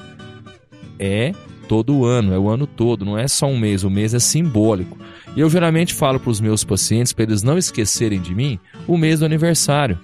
É 0.99 1.33
todo 1.67 2.05
ano, 2.05 2.33
é 2.33 2.37
o 2.37 2.49
ano 2.49 2.67
todo, 2.67 3.05
não 3.05 3.17
é 3.17 3.27
só 3.27 3.47
um 3.47 3.57
mês, 3.57 3.83
o 3.83 3.89
mês 3.89 4.13
é 4.13 4.19
simbólico. 4.19 4.97
E 5.35 5.39
eu 5.39 5.49
geralmente 5.49 5.93
falo 5.93 6.19
para 6.19 6.29
os 6.29 6.41
meus 6.41 6.63
pacientes, 6.63 7.13
para 7.13 7.23
eles 7.23 7.43
não 7.43 7.57
esquecerem 7.57 8.19
de 8.19 8.35
mim, 8.35 8.59
o 8.87 8.97
mês 8.97 9.19
do 9.19 9.25
aniversário, 9.25 9.97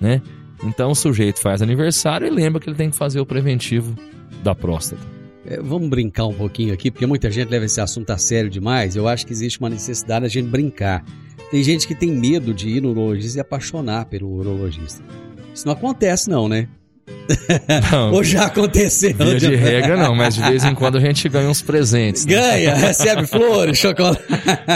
né? 0.00 0.22
Então 0.62 0.90
o 0.90 0.94
sujeito 0.94 1.40
faz 1.40 1.60
aniversário 1.60 2.26
e 2.26 2.30
lembra 2.30 2.60
que 2.60 2.68
ele 2.68 2.76
tem 2.76 2.90
que 2.90 2.96
fazer 2.96 3.20
o 3.20 3.26
preventivo 3.26 3.96
da 4.42 4.54
próstata. 4.54 5.02
É, 5.44 5.60
vamos 5.60 5.88
brincar 5.88 6.26
um 6.26 6.34
pouquinho 6.34 6.74
aqui, 6.74 6.90
porque 6.90 7.06
muita 7.06 7.30
gente 7.30 7.48
leva 7.48 7.64
esse 7.64 7.80
assunto 7.80 8.10
a 8.10 8.18
sério 8.18 8.50
demais. 8.50 8.96
Eu 8.96 9.08
acho 9.08 9.26
que 9.26 9.32
existe 9.32 9.58
uma 9.58 9.70
necessidade 9.70 10.22
da 10.22 10.28
gente 10.28 10.48
brincar. 10.48 11.04
Tem 11.50 11.62
gente 11.62 11.86
que 11.86 11.94
tem 11.94 12.10
medo 12.10 12.52
de 12.52 12.68
ir 12.68 12.82
no 12.82 12.90
urologista 12.90 13.38
e 13.38 13.40
apaixonar 13.40 14.04
pelo 14.06 14.28
urologista. 14.30 15.02
Isso 15.54 15.66
não 15.66 15.72
acontece, 15.72 16.28
não, 16.28 16.48
né? 16.48 16.68
Não, 17.92 18.12
Ou 18.12 18.24
já 18.24 18.46
aconteceu? 18.46 19.14
Via 19.14 19.36
de 19.36 19.54
regra 19.54 19.96
não, 19.96 20.14
mas 20.14 20.34
de 20.34 20.42
vez 20.42 20.64
em 20.64 20.74
quando 20.74 20.96
a 20.96 21.00
gente 21.00 21.28
ganha 21.28 21.48
uns 21.48 21.60
presentes. 21.60 22.24
Né? 22.24 22.34
Ganha, 22.34 22.74
recebe 22.74 23.26
flores, 23.26 23.78
chocolate. 23.78 24.22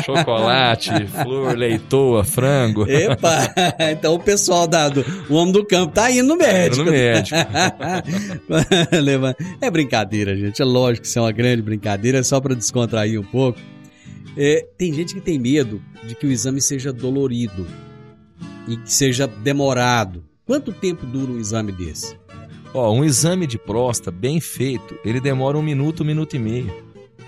Chocolate, 0.05 0.90
flor, 1.07 1.57
leitoa, 1.57 2.25
frango. 2.25 2.87
Epa, 2.88 3.55
então 3.90 4.14
o 4.14 4.18
pessoal 4.18 4.66
da, 4.66 4.88
do 4.88 5.05
o 5.29 5.35
homem 5.35 5.53
do 5.53 5.64
campo 5.64 5.95
tá 5.95 6.11
indo 6.11 6.29
no 6.29 6.37
médico. 6.37 6.83
Indo 6.83 6.90
no 6.90 6.92
médico. 6.92 7.37
é 9.61 9.71
brincadeira, 9.71 10.37
gente. 10.37 10.61
É 10.61 10.64
lógico 10.64 11.03
que 11.03 11.09
isso 11.09 11.18
é 11.18 11.23
uma 11.23 11.33
grande 11.33 11.62
brincadeira, 11.62 12.18
é 12.18 12.23
só 12.23 12.40
para 12.40 12.55
descontrair 12.55 13.18
um 13.18 13.25
pouco. 13.25 13.59
É, 14.37 14.66
tem 14.77 14.92
gente 14.92 15.14
que 15.14 15.21
tem 15.21 15.38
medo 15.38 15.81
de 16.07 16.14
que 16.14 16.27
o 16.27 16.31
exame 16.31 16.61
seja 16.61 16.92
dolorido 16.92 17.66
e 18.68 18.77
que 18.77 18.92
seja 18.92 19.27
demorado. 19.27 20.25
Quanto 20.45 20.73
tempo 20.73 21.07
dura 21.07 21.33
um 21.33 21.38
exame 21.38 21.73
desse? 21.73 22.22
Ó, 22.75 22.91
um 22.91 23.05
exame 23.05 23.47
de 23.47 23.59
próstata 23.59 24.11
bem 24.11 24.41
feito, 24.41 24.97
ele 25.05 25.21
demora 25.21 25.59
um 25.59 25.63
minuto, 25.63 26.03
um 26.03 26.07
minuto 26.07 26.35
e 26.37 26.39
meio. 26.39 26.73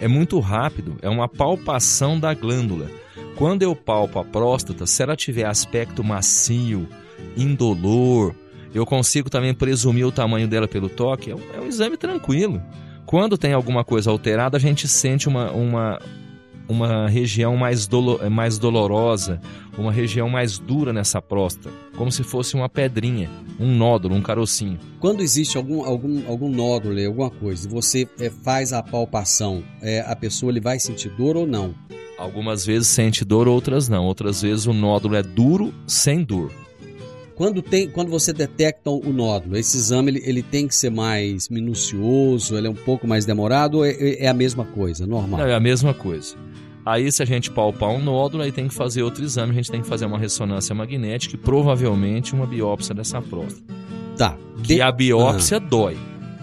É 0.01 0.09
muito 0.09 0.41
rápido, 0.41 0.97
é 1.03 1.09
uma 1.09 1.29
palpação 1.29 2.19
da 2.19 2.33
glândula. 2.33 2.91
Quando 3.37 3.63
eu 3.63 3.75
palpo 3.77 4.19
a 4.19 4.25
próstata, 4.25 4.87
se 4.87 5.03
ela 5.03 5.17
tiver 5.17 5.45
aspecto 5.45 6.03
macio, 6.03 6.89
indolor, 7.37 8.35
eu 8.75 8.87
consigo 8.87 9.29
também 9.29 9.53
presumir 9.55 10.07
o 10.07 10.13
tamanho 10.13 10.49
dela 10.49 10.67
pelo 10.67 10.89
toque, 10.89 11.31
é 11.31 11.35
um, 11.35 11.41
é 11.55 11.61
um 11.61 11.67
exame 11.67 11.97
tranquilo. 11.97 12.63
Quando 13.05 13.37
tem 13.37 13.53
alguma 13.53 13.85
coisa 13.85 14.11
alterada, 14.11 14.57
a 14.57 14.61
gente 14.61 14.89
sente 14.89 15.29
uma, 15.29 15.51
uma, 15.51 15.99
uma 16.69 17.09
região 17.09 17.57
mais, 17.57 17.87
dolo, 17.87 18.19
mais 18.31 18.59
dolorosa, 18.59 19.41
uma 19.83 19.93
região 19.93 20.29
mais 20.29 20.59
dura 20.59 20.93
nessa 20.93 21.21
próstata, 21.21 21.71
como 21.97 22.11
se 22.11 22.23
fosse 22.23 22.55
uma 22.55 22.69
pedrinha, 22.69 23.31
um 23.59 23.67
nódulo, 23.75 24.15
um 24.15 24.23
carocinho. 24.23 24.79
Quando 25.01 25.23
existe 25.23 25.57
algum, 25.57 25.85
algum, 25.85 26.29
algum 26.29 26.49
nódulo, 26.49 27.05
alguma 27.07 27.31
coisa, 27.31 27.67
e 27.67 27.71
você 27.71 28.09
é, 28.19 28.31
faz 28.31 28.73
a 28.73 28.83
palpação, 28.83 29.63
é, 29.83 30.01
a 30.01 30.15
pessoa 30.15 30.51
ele 30.51 30.61
vai 30.61 30.79
sentir 30.79 31.11
dor 31.11 31.37
ou 31.37 31.47
não? 31.47 31.75
Algumas 32.17 32.65
vezes 32.65 32.89
sente 32.89 33.25
dor, 33.25 33.49
outras 33.49 33.89
não. 33.89 34.05
Outras 34.05 34.43
vezes 34.43 34.67
o 34.67 34.73
nódulo 34.73 35.17
é 35.17 35.23
duro, 35.23 35.75
sem 35.87 36.23
dor. 36.23 36.53
Quando, 37.35 37.61
tem, 37.61 37.91
quando 37.91 38.11
você 38.11 38.33
detecta 38.33 38.91
o 38.91 39.13
nódulo, 39.13 39.57
esse 39.57 39.77
exame 39.77 40.13
ele, 40.13 40.23
ele 40.25 40.43
tem 40.43 40.69
que 40.69 40.75
ser 40.75 40.91
mais 40.91 41.49
minucioso, 41.49 42.57
ele 42.57 42.69
é 42.69 42.71
um 42.71 42.75
pouco 42.75 43.09
mais 43.09 43.25
demorado 43.25 43.79
ou 43.79 43.85
é, 43.85 43.93
é 44.21 44.29
a 44.29 44.35
mesma 44.35 44.65
coisa, 44.65 45.05
normal? 45.05 45.41
Não, 45.41 45.47
é 45.47 45.55
a 45.55 45.59
mesma 45.59 45.93
coisa. 45.93 46.37
Aí, 46.87 47.11
se 47.11 47.23
a 47.23 47.27
gente 47.27 47.51
palpar 47.51 47.91
um 47.91 48.03
nódulo, 48.03 48.43
aí 48.43 48.53
tem 48.53 48.69
que 48.69 48.75
fazer 48.75 49.03
outro 49.03 49.25
exame, 49.25 49.53
a 49.53 49.55
gente 49.55 49.71
tem 49.71 49.81
que 49.81 49.89
fazer 49.89 50.05
uma 50.05 50.19
ressonância 50.19 50.75
magnética 50.75 51.35
e 51.35 51.39
provavelmente 51.39 52.35
uma 52.35 52.47
biópsia 52.47 52.95
dessa 52.95 53.23
próstata. 53.23 53.75
Tá. 54.17 54.37
Que 54.63 54.81
a 54.81 54.93
biópsia 54.93 55.57
ah. 55.57 55.61
dói. 55.61 55.97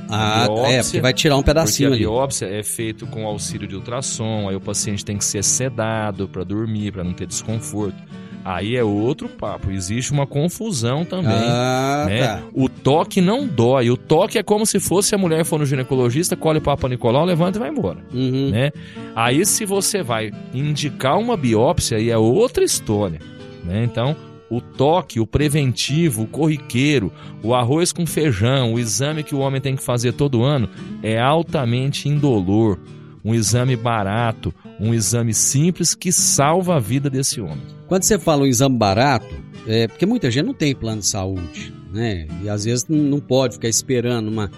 Ah, 0.09 0.45
biópsia, 0.45 0.73
é, 0.73 0.83
porque 0.83 0.99
vai 0.99 1.13
tirar 1.13 1.37
um 1.37 1.43
pedacinho 1.43 1.89
porque 1.89 2.03
a 2.03 2.07
biópsia 2.07 2.45
é 2.47 2.63
feito 2.63 3.05
com 3.07 3.25
auxílio 3.25 3.65
de 3.65 3.75
ultrassom, 3.75 4.49
aí 4.49 4.55
o 4.55 4.59
paciente 4.59 5.05
tem 5.05 5.17
que 5.17 5.23
ser 5.23 5.43
sedado 5.43 6.27
para 6.27 6.43
dormir, 6.43 6.91
para 6.91 7.03
não 7.03 7.13
ter 7.13 7.25
desconforto. 7.27 7.95
Aí 8.43 8.75
é 8.75 8.83
outro 8.83 9.29
papo. 9.29 9.71
Existe 9.71 10.11
uma 10.11 10.25
confusão 10.25 11.05
também. 11.05 11.31
Ah, 11.33 12.05
né? 12.07 12.19
tá. 12.19 12.43
O 12.53 12.67
toque 12.67 13.21
não 13.21 13.47
dói. 13.47 13.89
O 13.89 13.97
toque 13.97 14.37
é 14.37 14.43
como 14.43 14.65
se 14.65 14.79
fosse 14.79 15.13
a 15.13 15.17
mulher 15.17 15.45
for 15.45 15.59
no 15.59 15.65
ginecologista, 15.65 16.35
colhe 16.35 16.59
o 16.59 16.61
Papa 16.61 16.87
Nicolau, 16.89 17.25
levanta 17.25 17.57
e 17.57 17.59
vai 17.59 17.69
embora. 17.69 17.99
Uhum. 18.13 18.49
Né? 18.49 18.71
Aí 19.15 19.45
se 19.45 19.65
você 19.65 20.01
vai 20.01 20.31
indicar 20.53 21.19
uma 21.19 21.37
biópsia, 21.37 21.97
aí 21.97 22.09
é 22.09 22.17
outra 22.17 22.63
história. 22.63 23.19
Né? 23.63 23.83
Então, 23.83 24.15
o 24.49 24.59
toque, 24.59 25.19
o 25.19 25.25
preventivo, 25.25 26.23
o 26.23 26.27
corriqueiro, 26.27 27.11
o 27.41 27.55
arroz 27.55 27.93
com 27.93 28.05
feijão, 28.05 28.73
o 28.73 28.79
exame 28.79 29.23
que 29.23 29.33
o 29.33 29.39
homem 29.39 29.61
tem 29.61 29.77
que 29.77 29.83
fazer 29.83 30.11
todo 30.11 30.43
ano 30.43 30.67
é 31.01 31.19
altamente 31.19 32.09
indolor. 32.09 32.77
Um 33.23 33.35
exame 33.35 33.75
barato, 33.75 34.53
um 34.79 34.93
exame 34.93 35.33
simples 35.33 35.93
que 35.93 36.11
salva 36.11 36.75
a 36.75 36.79
vida 36.79 37.09
desse 37.09 37.39
homem. 37.39 37.61
Quando 37.91 38.03
você 38.03 38.17
fala 38.17 38.43
um 38.43 38.45
exame 38.45 38.77
barato, 38.77 39.27
é 39.67 39.85
porque 39.85 40.05
muita 40.05 40.31
gente 40.31 40.45
não 40.45 40.53
tem 40.53 40.73
plano 40.73 41.01
de 41.01 41.07
saúde, 41.07 41.73
né? 41.91 42.25
E 42.41 42.47
às 42.47 42.63
vezes 42.63 42.87
não 42.87 43.19
pode 43.19 43.55
ficar 43.55 43.67
esperando 43.67 44.29
uma, 44.29 44.49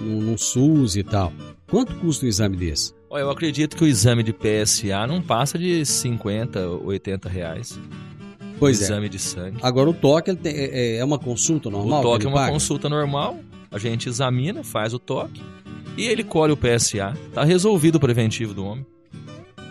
num, 0.00 0.20
num 0.20 0.36
SUS 0.36 0.96
e 0.96 1.04
tal. 1.04 1.32
Quanto 1.70 1.94
custa 2.00 2.26
um 2.26 2.28
exame 2.28 2.56
desse? 2.56 2.92
Eu 3.08 3.30
acredito 3.30 3.76
que 3.76 3.84
o 3.84 3.86
exame 3.86 4.24
de 4.24 4.32
PSA 4.32 5.06
não 5.06 5.22
passa 5.22 5.56
de 5.56 5.86
50, 5.86 6.70
80 6.84 7.28
reais. 7.28 7.78
Pois 8.58 8.80
o 8.80 8.82
é. 8.82 8.84
exame 8.84 9.08
de 9.08 9.20
sangue. 9.20 9.58
Agora 9.62 9.88
o 9.88 9.94
toque 9.94 10.34
tem, 10.34 10.52
é, 10.52 10.96
é, 10.96 11.04
uma 11.04 11.20
consulta 11.20 11.70
normal? 11.70 12.00
O 12.00 12.02
toque 12.02 12.26
é 12.26 12.28
uma 12.28 12.38
paga? 12.38 12.52
consulta 12.52 12.88
normal. 12.88 13.38
A 13.70 13.78
gente 13.78 14.08
examina, 14.08 14.64
faz 14.64 14.92
o 14.92 14.98
toque 14.98 15.40
e 15.96 16.06
ele 16.06 16.24
colhe 16.24 16.52
o 16.52 16.56
PSA. 16.56 17.16
Tá 17.32 17.44
resolvido 17.44 17.94
o 17.94 18.00
preventivo 18.00 18.52
do 18.52 18.64
homem. 18.64 18.84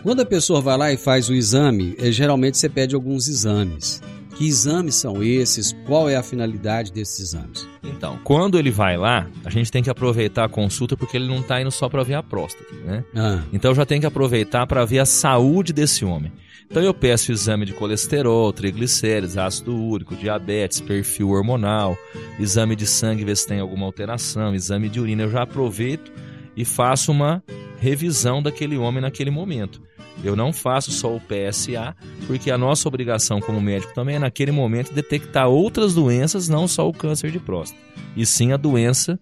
Quando 0.02 0.20
a 0.20 0.26
pessoa 0.26 0.60
vai 0.60 0.76
lá 0.76 0.92
e 0.92 0.96
faz 0.96 1.28
o 1.28 1.34
exame, 1.34 1.94
é, 1.96 2.10
geralmente 2.10 2.58
você 2.58 2.68
pede 2.68 2.92
alguns 2.92 3.28
exames. 3.28 4.02
Que 4.36 4.48
exames 4.48 4.96
são 4.96 5.22
esses? 5.22 5.72
Qual 5.86 6.08
é 6.08 6.16
a 6.16 6.22
finalidade 6.24 6.90
desses 6.90 7.20
exames? 7.20 7.68
Então, 7.84 8.18
quando 8.24 8.58
ele 8.58 8.70
vai 8.70 8.96
lá, 8.96 9.28
a 9.44 9.50
gente 9.50 9.70
tem 9.70 9.80
que 9.80 9.90
aproveitar 9.90 10.44
a 10.44 10.48
consulta 10.48 10.96
porque 10.96 11.16
ele 11.16 11.28
não 11.28 11.38
está 11.38 11.60
indo 11.60 11.70
só 11.70 11.88
para 11.88 12.02
ver 12.02 12.14
a 12.14 12.22
próstata, 12.22 12.74
né? 12.84 13.04
Ah. 13.14 13.42
Então 13.52 13.72
já 13.74 13.86
tem 13.86 14.00
que 14.00 14.06
aproveitar 14.06 14.66
para 14.66 14.84
ver 14.84 14.98
a 14.98 15.06
saúde 15.06 15.72
desse 15.72 16.04
homem. 16.04 16.32
Então 16.68 16.82
eu 16.82 16.94
peço 16.94 17.30
exame 17.30 17.64
de 17.64 17.72
colesterol, 17.72 18.52
triglicérides, 18.52 19.36
ácido 19.36 19.76
úrico, 19.76 20.16
diabetes, 20.16 20.80
perfil 20.80 21.30
hormonal, 21.30 21.96
exame 22.40 22.74
de 22.74 22.88
sangue, 22.88 23.24
ver 23.24 23.36
se 23.36 23.46
tem 23.46 23.60
alguma 23.60 23.86
alteração, 23.86 24.52
exame 24.52 24.88
de 24.88 24.98
urina. 24.98 25.22
Eu 25.22 25.30
já 25.30 25.42
aproveito 25.42 26.10
e 26.56 26.64
faço 26.64 27.12
uma 27.12 27.42
revisão 27.82 28.40
daquele 28.40 28.76
homem 28.76 29.02
naquele 29.02 29.30
momento. 29.30 29.82
Eu 30.22 30.36
não 30.36 30.52
faço 30.52 30.92
só 30.92 31.14
o 31.16 31.20
PSA, 31.20 31.96
porque 32.28 32.48
a 32.48 32.56
nossa 32.56 32.86
obrigação 32.86 33.40
como 33.40 33.60
médico 33.60 33.92
também 33.92 34.16
é, 34.16 34.18
naquele 34.20 34.52
momento, 34.52 34.94
detectar 34.94 35.48
outras 35.48 35.92
doenças, 35.92 36.48
não 36.48 36.68
só 36.68 36.88
o 36.88 36.92
câncer 36.92 37.32
de 37.32 37.40
próstata, 37.40 37.82
e 38.16 38.24
sim 38.24 38.52
a 38.52 38.56
doença 38.56 39.18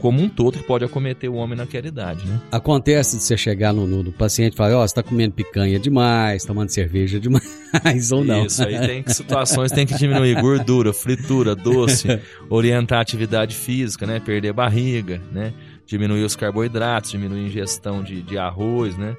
como 0.00 0.20
um 0.20 0.28
todo 0.28 0.58
que 0.58 0.64
pode 0.64 0.84
acometer 0.84 1.30
o 1.30 1.34
homem 1.34 1.56
naquela 1.56 1.86
idade, 1.86 2.26
né? 2.26 2.38
Acontece 2.52 3.16
de 3.16 3.22
você 3.22 3.38
chegar 3.38 3.72
no, 3.72 3.86
no, 3.86 4.02
no 4.02 4.12
paciente 4.12 4.52
e 4.52 4.56
falar, 4.56 4.76
ó, 4.76 4.84
oh, 4.84 4.88
você 4.88 4.94
tá 4.94 5.02
comendo 5.02 5.32
picanha 5.32 5.78
demais, 5.78 6.44
tomando 6.44 6.68
cerveja 6.68 7.18
demais, 7.18 7.42
ou 8.12 8.22
não. 8.22 8.44
Isso, 8.44 8.62
aí 8.62 8.78
tem 8.86 9.02
que, 9.02 9.14
situações 9.14 9.72
tem 9.72 9.86
que 9.86 9.96
diminuir 9.96 10.38
gordura, 10.42 10.92
fritura, 10.92 11.54
doce, 11.54 12.20
orientar 12.50 12.98
a 12.98 13.00
atividade 13.00 13.54
física, 13.54 14.06
né? 14.06 14.20
Perder 14.20 14.52
barriga, 14.52 15.22
né? 15.32 15.54
Diminuir 15.86 16.24
os 16.24 16.34
carboidratos, 16.34 17.10
diminuir 17.10 17.40
a 17.40 17.46
ingestão 17.46 18.02
de, 18.02 18.22
de 18.22 18.38
arroz, 18.38 18.96
né? 18.96 19.16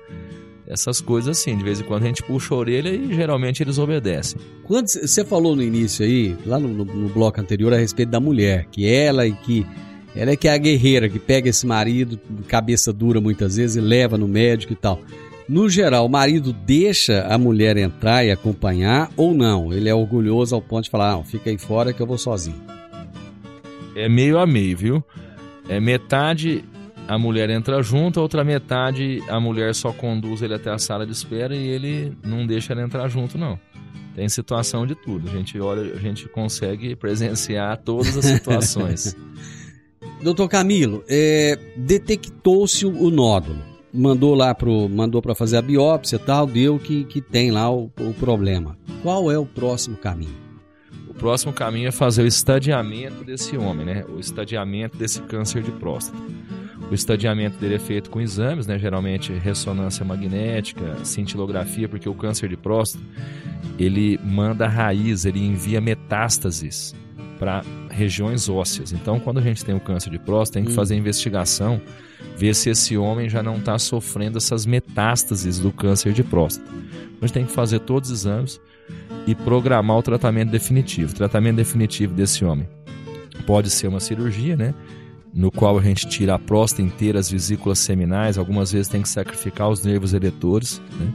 Essas 0.67 0.99
coisas 0.99 1.37
assim, 1.37 1.55
de 1.55 1.63
vez 1.63 1.79
em 1.79 1.83
quando 1.83 2.03
a 2.03 2.07
gente 2.07 2.23
puxa 2.23 2.55
a 2.55 2.57
orelha 2.57 2.89
e 2.89 3.13
geralmente 3.13 3.61
eles 3.61 3.77
obedecem. 3.77 4.39
Quando 4.63 4.87
você 4.87 5.23
falou 5.23 5.55
no 5.55 5.61
início 5.61 6.03
aí, 6.03 6.35
lá 6.45 6.57
no, 6.57 6.69
no, 6.69 7.09
bloco 7.09 7.39
anterior, 7.39 7.71
a 7.71 7.77
respeito 7.77 8.09
da 8.09 8.19
mulher, 8.19 8.65
que 8.71 8.87
ela 8.87 9.27
e 9.27 9.31
que 9.31 9.65
ela 10.15 10.31
é 10.31 10.35
que 10.35 10.47
é 10.47 10.53
a 10.53 10.57
guerreira 10.57 11.07
que 11.07 11.19
pega 11.19 11.49
esse 11.49 11.67
marido, 11.67 12.19
cabeça 12.47 12.91
dura 12.91 13.21
muitas 13.21 13.57
vezes, 13.57 13.75
e 13.75 13.81
leva 13.81 14.17
no 14.17 14.27
médico 14.27 14.73
e 14.73 14.75
tal. 14.75 14.99
No 15.47 15.69
geral, 15.69 16.07
o 16.07 16.09
marido 16.09 16.51
deixa 16.51 17.21
a 17.29 17.37
mulher 17.37 17.77
entrar 17.77 18.25
e 18.25 18.31
acompanhar 18.31 19.11
ou 19.15 19.31
não? 19.31 19.71
Ele 19.71 19.87
é 19.87 19.93
orgulhoso 19.93 20.55
ao 20.55 20.61
ponto 20.61 20.85
de 20.85 20.89
falar: 20.89 21.11
não, 21.11 21.23
fica 21.23 21.51
aí 21.51 21.57
fora 21.57 21.93
que 21.93 22.01
eu 22.01 22.07
vou 22.07 22.17
sozinho. 22.17 22.59
É 23.95 24.09
meio 24.09 24.39
a 24.39 24.47
meio, 24.47 24.75
viu? 24.75 25.03
É 25.67 25.79
metade 25.79 26.63
a 27.07 27.17
mulher 27.17 27.49
entra 27.49 27.81
junto, 27.83 28.19
a 28.19 28.23
outra 28.23 28.43
metade 28.43 29.21
a 29.27 29.39
mulher 29.39 29.75
só 29.75 29.91
conduz 29.91 30.41
ele 30.41 30.55
até 30.55 30.71
a 30.71 30.77
sala 30.77 31.05
de 31.05 31.11
espera 31.11 31.55
e 31.55 31.67
ele 31.67 32.17
não 32.23 32.45
deixa 32.45 32.73
ela 32.73 32.81
entrar 32.81 33.07
junto, 33.07 33.37
não. 33.37 33.59
Tem 34.15 34.27
situação 34.29 34.87
de 34.87 34.95
tudo. 34.95 35.29
A 35.29 35.31
gente 35.31 35.59
olha, 35.59 35.93
a 35.93 35.99
gente 35.99 36.27
consegue 36.29 36.95
presenciar 36.95 37.77
todas 37.77 38.15
as 38.17 38.25
situações. 38.25 39.15
Doutor 40.23 40.47
Camilo, 40.47 41.03
é, 41.07 41.59
detectou-se 41.75 42.85
o, 42.85 43.11
nódulo. 43.11 43.59
Mandou 43.93 44.33
lá 44.33 44.55
pro, 44.55 44.89
mandou 44.89 45.21
para 45.21 45.35
fazer 45.35 45.57
a 45.57 45.61
biópsia 45.61 46.17
tal, 46.17 46.47
deu 46.47 46.79
que, 46.79 47.03
que 47.03 47.21
tem 47.21 47.51
lá 47.51 47.69
o, 47.69 47.91
o 47.99 48.13
problema. 48.13 48.77
Qual 49.03 49.29
é 49.31 49.37
o 49.37 49.45
próximo 49.45 49.97
caminho? 49.97 50.44
O 51.15 51.17
próximo 51.17 51.53
caminho 51.53 51.87
é 51.87 51.91
fazer 51.91 52.23
o 52.23 52.27
estadiamento 52.27 53.23
desse 53.23 53.57
homem, 53.57 53.85
né? 53.85 54.05
O 54.09 54.19
estadiamento 54.19 54.97
desse 54.97 55.21
câncer 55.21 55.63
de 55.63 55.71
próstata. 55.71 56.17
O 56.91 56.93
estadiamento 56.93 57.57
dele 57.57 57.75
é 57.75 57.79
feito 57.79 58.09
com 58.09 58.21
exames, 58.21 58.67
né? 58.67 58.77
geralmente 58.77 59.31
ressonância 59.33 60.05
magnética, 60.05 61.03
cintilografia, 61.03 61.89
porque 61.89 62.07
o 62.07 62.13
câncer 62.13 62.47
de 62.49 62.57
próstata 62.57 63.03
ele 63.79 64.19
manda 64.23 64.67
raiz, 64.67 65.25
ele 65.25 65.43
envia 65.43 65.81
metástases 65.81 66.93
para 67.39 67.63
regiões 67.89 68.47
ósseas. 68.47 68.91
Então, 68.91 69.19
quando 69.19 69.39
a 69.39 69.41
gente 69.41 69.63
tem 69.65 69.73
o 69.73 69.79
câncer 69.79 70.09
de 70.09 70.19
próstata, 70.19 70.59
tem 70.59 70.65
que 70.65 70.71
hum. 70.71 70.75
fazer 70.75 70.93
a 70.95 70.97
investigação, 70.97 71.81
ver 72.37 72.53
se 72.53 72.69
esse 72.69 72.97
homem 72.97 73.29
já 73.29 73.41
não 73.41 73.55
está 73.55 73.79
sofrendo 73.79 74.37
essas 74.37 74.65
metástases 74.65 75.59
do 75.59 75.71
câncer 75.71 76.13
de 76.13 76.23
próstata. 76.23 76.69
Então, 76.69 77.19
a 77.21 77.25
gente 77.25 77.33
tem 77.33 77.45
que 77.45 77.51
fazer 77.51 77.79
todos 77.79 78.11
os 78.11 78.19
exames 78.19 78.61
e 79.27 79.33
programar 79.33 79.97
o 79.97 80.03
tratamento 80.03 80.51
definitivo. 80.51 81.11
O 81.11 81.15
tratamento 81.15 81.57
definitivo 81.57 82.13
desse 82.13 82.43
homem 82.45 82.67
pode 83.45 83.69
ser 83.69 83.87
uma 83.87 83.99
cirurgia, 83.99 84.55
né? 84.55 84.73
No 85.33 85.51
qual 85.51 85.77
a 85.77 85.81
gente 85.81 86.07
tira 86.07 86.35
a 86.35 86.39
próstata 86.39 86.81
inteira, 86.81 87.19
as 87.19 87.29
vesículas 87.29 87.79
seminais, 87.79 88.37
algumas 88.37 88.71
vezes 88.71 88.87
tem 88.87 89.01
que 89.01 89.09
sacrificar 89.09 89.69
os 89.69 89.83
nervos 89.83 90.13
eletores, 90.13 90.81
né? 90.99 91.11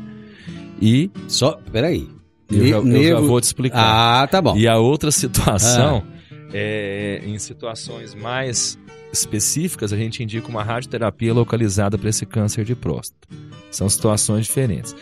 E. 0.81 1.11
Só. 1.29 1.59
Peraí. 1.73 2.09
Eu, 2.51 2.67
já, 2.67 2.77
eu 2.79 3.09
já 3.09 3.21
vou 3.21 3.41
te 3.41 3.45
explicar. 3.45 4.23
Ah, 4.23 4.27
tá 4.27 4.43
bom. 4.43 4.57
E 4.57 4.67
a 4.67 4.77
outra 4.77 5.11
situação. 5.11 6.05
Ah 6.17 6.21
é, 6.53 7.23
em 7.25 7.39
situações 7.39 8.15
mais 8.15 8.79
específicas, 9.13 9.93
a 9.93 9.97
gente 9.97 10.23
indica 10.23 10.49
uma 10.49 10.63
radioterapia 10.63 11.33
localizada 11.33 11.99
para 11.99 12.09
esse 12.09 12.27
câncer 12.27 12.65
de 12.65 12.75
próstata. 12.75 13.29
São 13.71 13.89
situações 13.89 14.47
diferentes. 14.47 14.95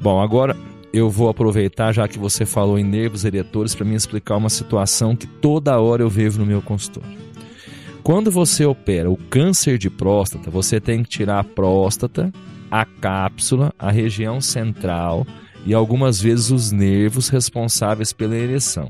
Bom, 0.00 0.20
agora 0.20 0.56
eu 0.94 1.10
vou 1.10 1.28
aproveitar, 1.28 1.90
já 1.92 2.06
que 2.06 2.20
você 2.20 2.46
falou 2.46 2.78
em 2.78 2.84
nervos 2.84 3.24
eretores, 3.24 3.74
para 3.74 3.84
me 3.84 3.96
explicar 3.96 4.36
uma 4.36 4.48
situação 4.48 5.16
que 5.16 5.26
toda 5.26 5.80
hora 5.80 6.02
eu 6.02 6.08
vejo 6.08 6.38
no 6.38 6.46
meu 6.46 6.62
consultório. 6.62 7.18
Quando 8.04 8.30
você 8.30 8.64
opera 8.64 9.10
o 9.10 9.16
câncer 9.16 9.76
de 9.76 9.90
próstata, 9.90 10.52
você 10.52 10.80
tem 10.80 11.02
que 11.02 11.08
tirar 11.08 11.40
a 11.40 11.44
próstata, 11.44 12.32
a 12.70 12.84
cápsula, 12.84 13.74
a 13.76 13.90
região 13.90 14.40
central 14.40 15.26
e 15.66 15.74
algumas 15.74 16.20
vezes 16.20 16.52
os 16.52 16.70
nervos 16.70 17.28
responsáveis 17.28 18.12
pela 18.12 18.36
ereção. 18.36 18.88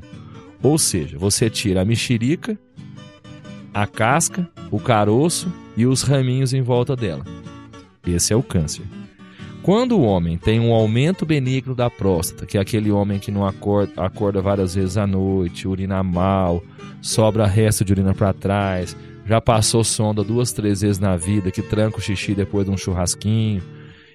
Ou 0.63 0.77
seja, 0.77 1.17
você 1.17 1.49
tira 1.49 1.81
a 1.81 1.85
mexerica, 1.87 2.59
a 3.73 3.87
casca, 3.87 4.47
o 4.71 4.79
caroço 4.79 5.51
e 5.75 5.87
os 5.87 6.03
raminhos 6.03 6.53
em 6.53 6.61
volta 6.61 6.95
dela. 6.95 7.25
Esse 8.07 8.35
é 8.35 8.37
o 8.37 8.43
câncer. 8.43 8.85
Quando 9.65 9.97
o 9.97 10.03
homem 10.03 10.37
tem 10.37 10.61
um 10.61 10.75
aumento 10.75 11.25
benigno 11.25 11.75
da 11.75 11.89
próstata, 11.89 12.45
que 12.45 12.59
é 12.59 12.61
aquele 12.61 12.91
homem 12.91 13.19
que 13.19 13.31
não 13.31 13.47
acorda, 13.47 14.05
acorda 14.05 14.43
várias 14.43 14.75
vezes 14.75 14.99
à 14.99 15.07
noite, 15.07 15.67
urina 15.67 16.03
mal, 16.03 16.63
sobra 17.01 17.47
resto 17.47 17.83
de 17.83 17.91
urina 17.95 18.13
para 18.13 18.35
trás, 18.35 18.95
já 19.25 19.41
passou 19.41 19.83
sonda 19.83 20.23
duas, 20.23 20.53
três 20.53 20.83
vezes 20.83 20.99
na 20.99 21.17
vida, 21.17 21.51
que 21.51 21.63
tranca 21.63 21.97
o 21.97 22.01
xixi 22.03 22.35
depois 22.35 22.67
de 22.67 22.73
um 22.73 22.77
churrasquinho, 22.77 23.63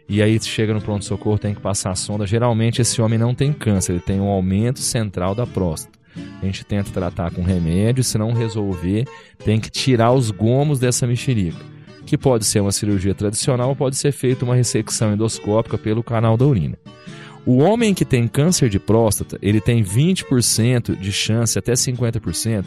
e 0.08 0.22
aí 0.22 0.40
chega 0.40 0.72
no 0.72 0.82
pronto-socorro, 0.82 1.40
tem 1.40 1.56
que 1.56 1.62
passar 1.62 1.90
a 1.90 1.96
sonda. 1.96 2.28
Geralmente 2.28 2.80
esse 2.80 3.02
homem 3.02 3.18
não 3.18 3.34
tem 3.34 3.52
câncer, 3.52 3.94
ele 3.94 4.02
tem 4.02 4.22
um 4.22 4.28
aumento 4.28 4.78
central 4.78 5.34
da 5.34 5.48
próstata. 5.48 5.98
A 6.44 6.46
gente 6.46 6.64
tenta 6.64 6.92
tratar 6.92 7.32
com 7.32 7.42
remédio, 7.42 8.04
se 8.04 8.20
não 8.20 8.34
resolver, 8.34 9.08
tem 9.44 9.60
que 9.60 9.72
tirar 9.72 10.12
os 10.12 10.30
gomos 10.30 10.78
dessa 10.78 11.08
mexerica, 11.08 11.58
que 12.10 12.18
pode 12.18 12.44
ser 12.44 12.60
uma 12.60 12.72
cirurgia 12.72 13.14
tradicional 13.14 13.70
ou 13.70 13.76
pode 13.76 13.96
ser 13.96 14.12
feita 14.12 14.44
uma 14.44 14.56
ressecção 14.56 15.14
endoscópica 15.14 15.78
pelo 15.78 16.02
canal 16.02 16.36
da 16.36 16.44
urina. 16.44 16.76
O 17.46 17.58
homem 17.58 17.94
que 17.94 18.04
tem 18.04 18.28
câncer 18.28 18.68
de 18.68 18.80
próstata, 18.80 19.38
ele 19.44 19.62
tem 19.62 19.84
20% 19.84 21.00
de 21.00 21.12
chance, 21.12 21.60
até 21.60 21.74
50%, 21.74 22.66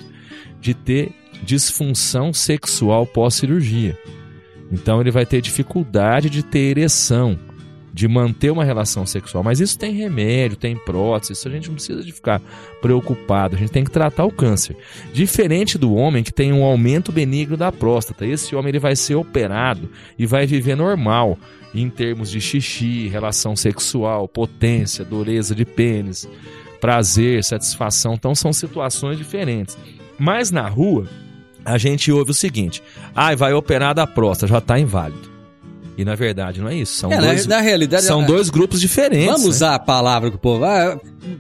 de 0.61 0.75
ter 0.75 1.11
disfunção 1.43 2.33
sexual 2.33 3.05
pós-cirurgia. 3.05 3.99
Então 4.71 5.01
ele 5.01 5.11
vai 5.11 5.27
ter 5.27 5.41
dificuldade 5.41 6.31
de 6.31 6.45
ter 6.45 6.71
ereção 6.71 7.37
de 7.93 8.09
manter 8.09 8.51
uma 8.51 8.65
relação 8.65 9.05
sexual. 9.05 9.45
Mas 9.45 9.61
isso 9.61 9.79
tem 9.79 9.93
remédio, 9.93 10.57
tem 10.57 10.77
prótese, 10.77 11.35
isso 11.35 11.49
a 11.49 11.51
gente 11.51 11.69
não 11.69 11.75
precisa 11.75 12.03
de 12.03 12.13
ficar 12.13 12.41
preocupado, 12.81 13.55
a 13.55 13.59
gente 13.59 13.71
tem 13.71 13.85
que 13.85 13.91
tratar 13.91 14.25
o 14.25 14.33
câncer. 14.33 14.77
Diferente 15.13 15.77
do 15.77 15.95
homem 15.95 16.23
que 16.23 16.33
tem 16.33 16.53
um 16.53 16.65
aumento 16.65 17.13
benigno 17.13 17.57
da 17.57 17.71
próstata, 17.71 18.27
esse 18.27 18.57
homem 18.57 18.71
ele 18.71 18.79
vai 18.79 18.97
ser 18.97 19.15
operado 19.15 19.91
e 20.19 20.25
vai 20.25 20.47
viver 20.47 20.77
normal 20.77 21.39
em 21.75 21.89
termos 21.89 22.31
de 22.31 22.41
xixi, 22.41 23.09
relação 23.09 23.57
sexual, 23.57 24.29
potência, 24.29 25.05
dureza 25.05 25.55
de 25.55 25.65
pênis, 25.65 26.29
prazer, 26.81 27.43
satisfação. 27.45 28.15
Então 28.15 28.35
são 28.35 28.53
situações 28.53 29.19
diferentes. 29.19 29.77
Mas 30.19 30.51
na 30.51 30.69
rua, 30.69 31.09
a 31.65 31.79
gente 31.79 32.13
ouve 32.13 32.31
o 32.31 32.35
seguinte: 32.35 32.83
ah, 33.15 33.35
vai 33.35 33.53
operar 33.53 33.95
da 33.95 34.07
próstata, 34.07 34.53
já 34.53 34.59
está 34.59 34.79
inválido. 34.79 35.32
E 35.97 36.05
na 36.05 36.15
verdade 36.15 36.61
não 36.61 36.69
é 36.69 36.75
isso. 36.75 36.97
São, 36.97 37.13
é, 37.13 37.19
dois, 37.19 37.47
na, 37.47 37.61
realidade, 37.61 38.05
são 38.05 38.23
é, 38.23 38.27
dois 38.27 38.49
grupos 38.49 38.81
diferentes. 38.81 39.27
Vamos 39.27 39.43
né? 39.43 39.49
usar 39.49 39.75
a 39.75 39.79
palavra 39.79 40.31
que 40.31 40.37
o 40.37 40.39
povo. 40.39 40.65
Ah, 40.65 40.99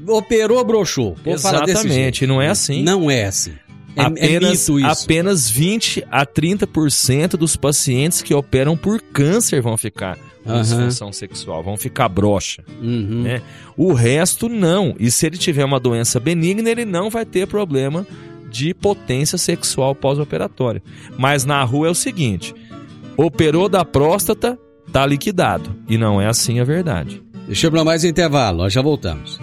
operou, 0.08 0.62
broxou. 0.64 1.16
Exatamente, 1.24 2.26
não 2.26 2.40
é 2.40 2.48
assim. 2.48 2.82
Não 2.82 3.10
é 3.10 3.24
assim. 3.24 3.52
É, 3.96 4.02
apenas, 4.02 4.68
é 4.68 4.84
apenas 4.84 5.50
20 5.50 6.04
a 6.10 6.24
30% 6.24 7.30
dos 7.36 7.56
pacientes 7.56 8.22
que 8.22 8.32
operam 8.32 8.76
por 8.76 9.00
câncer 9.02 9.60
vão 9.60 9.76
ficar 9.76 10.16
com 10.44 10.52
uhum. 10.52 10.60
disfunção 10.60 11.12
sexual, 11.12 11.62
vão 11.62 11.76
ficar 11.76 12.08
broxa. 12.08 12.64
Uhum. 12.80 13.22
Né? 13.22 13.42
O 13.76 13.92
resto 13.92 14.48
não. 14.48 14.94
E 14.98 15.10
se 15.10 15.26
ele 15.26 15.36
tiver 15.36 15.64
uma 15.64 15.78
doença 15.78 16.18
benigna, 16.18 16.70
ele 16.70 16.84
não 16.84 17.10
vai 17.10 17.24
ter 17.24 17.46
problema 17.46 18.06
de 18.50 18.74
potência 18.74 19.38
sexual 19.38 19.94
pós-operatória. 19.94 20.82
Mas 21.16 21.44
na 21.44 21.62
rua 21.62 21.88
é 21.88 21.90
o 21.90 21.94
seguinte: 21.94 22.54
operou 23.16 23.68
da 23.68 23.84
próstata, 23.84 24.58
tá 24.92 25.04
liquidado. 25.06 25.74
E 25.88 25.98
não 25.98 26.20
é 26.20 26.26
assim 26.26 26.60
a 26.60 26.64
verdade. 26.64 27.22
Deixa 27.46 27.66
eu 27.66 27.84
mais 27.84 28.04
intervalo, 28.04 28.58
nós 28.58 28.72
já 28.72 28.80
voltamos. 28.80 29.40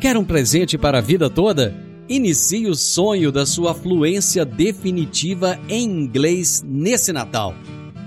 Quer 0.00 0.16
um 0.16 0.24
presente 0.24 0.78
para 0.78 0.98
a 0.98 1.02
vida 1.02 1.28
toda? 1.28 1.74
Inicie 2.08 2.66
o 2.66 2.74
sonho 2.74 3.30
da 3.30 3.46
sua 3.46 3.74
fluência 3.74 4.44
definitiva 4.44 5.58
em 5.68 5.84
inglês 5.84 6.64
nesse 6.66 7.12
Natal. 7.12 7.54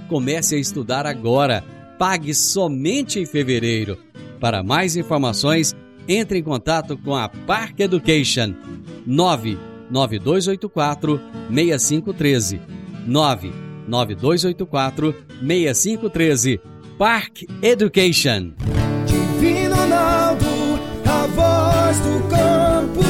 Comece 0.10 0.56
a 0.56 0.60
estudar 0.60 1.06
agora. 1.06 1.64
Pague 1.98 2.34
somente 2.34 3.18
em 3.20 3.26
fevereiro. 3.26 3.98
Para 4.40 4.64
mais 4.64 4.98
informações, 4.98 5.76
entre 6.08 6.40
em 6.40 6.44
contato 6.44 6.98
com 6.98 7.16
a 7.16 7.30
Park 7.30 7.80
Education 7.80 8.56
99284 9.06 11.22
6513 11.50 12.60
9 13.06 13.63
9284 13.88 15.16
6513. 15.42 16.60
Park 16.98 17.44
Education. 17.62 18.54
Divino 19.06 19.76
Ronaldo, 19.76 20.48
a 21.06 21.28
voz 21.28 22.00
do 22.00 22.28
campo. 22.30 23.02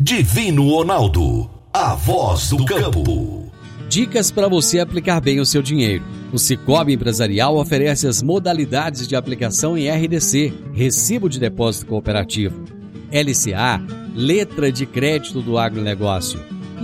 Divino 0.00 0.68
Ronaldo, 0.70 1.50
a 1.72 1.94
voz 1.94 2.50
do 2.50 2.64
campo. 2.64 3.52
Dicas 3.88 4.30
para 4.30 4.48
você 4.48 4.80
aplicar 4.80 5.20
bem 5.20 5.38
o 5.38 5.46
seu 5.46 5.62
dinheiro. 5.62 6.04
O 6.32 6.38
Cicobi 6.38 6.94
Empresarial 6.94 7.56
oferece 7.56 8.08
as 8.08 8.22
modalidades 8.22 9.06
de 9.06 9.14
aplicação 9.14 9.78
em 9.78 9.88
RDC, 9.88 10.52
Recibo 10.72 11.28
de 11.28 11.38
Depósito 11.38 11.86
Cooperativo, 11.86 12.64
LCA, 13.12 13.80
Letra 14.14 14.72
de 14.72 14.84
Crédito 14.84 15.40
do 15.40 15.56
Agronegócio, 15.56 16.40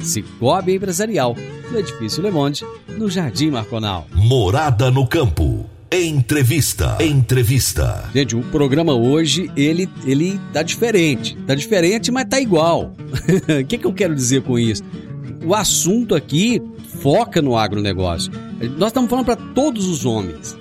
Cicobi 0.00 0.74
Empresarial, 0.74 1.36
no 1.70 1.78
Edifício 1.78 2.22
Le 2.22 2.30
Monde, 2.30 2.64
no 2.96 3.08
Jardim 3.08 3.50
Marconal. 3.50 4.06
Morada 4.12 4.90
no 4.90 5.06
Campo. 5.06 5.66
Entrevista. 5.90 6.98
Entrevista. 7.00 8.10
Gente, 8.12 8.34
o 8.34 8.42
programa 8.42 8.92
hoje, 8.92 9.50
ele, 9.56 9.88
ele 10.04 10.40
tá 10.52 10.62
diferente. 10.62 11.36
Tá 11.46 11.54
diferente, 11.54 12.10
mas 12.10 12.26
tá 12.28 12.40
igual. 12.40 12.92
O 13.60 13.64
que, 13.64 13.78
que 13.78 13.86
eu 13.86 13.92
quero 13.92 14.14
dizer 14.14 14.42
com 14.42 14.58
isso? 14.58 14.82
O 15.44 15.54
assunto 15.54 16.14
aqui 16.14 16.60
foca 17.00 17.40
no 17.40 17.56
agronegócio. 17.56 18.32
Nós 18.76 18.88
estamos 18.88 19.08
falando 19.08 19.26
para 19.26 19.36
todos 19.36 19.86
os 19.86 20.04
homens. 20.04 20.56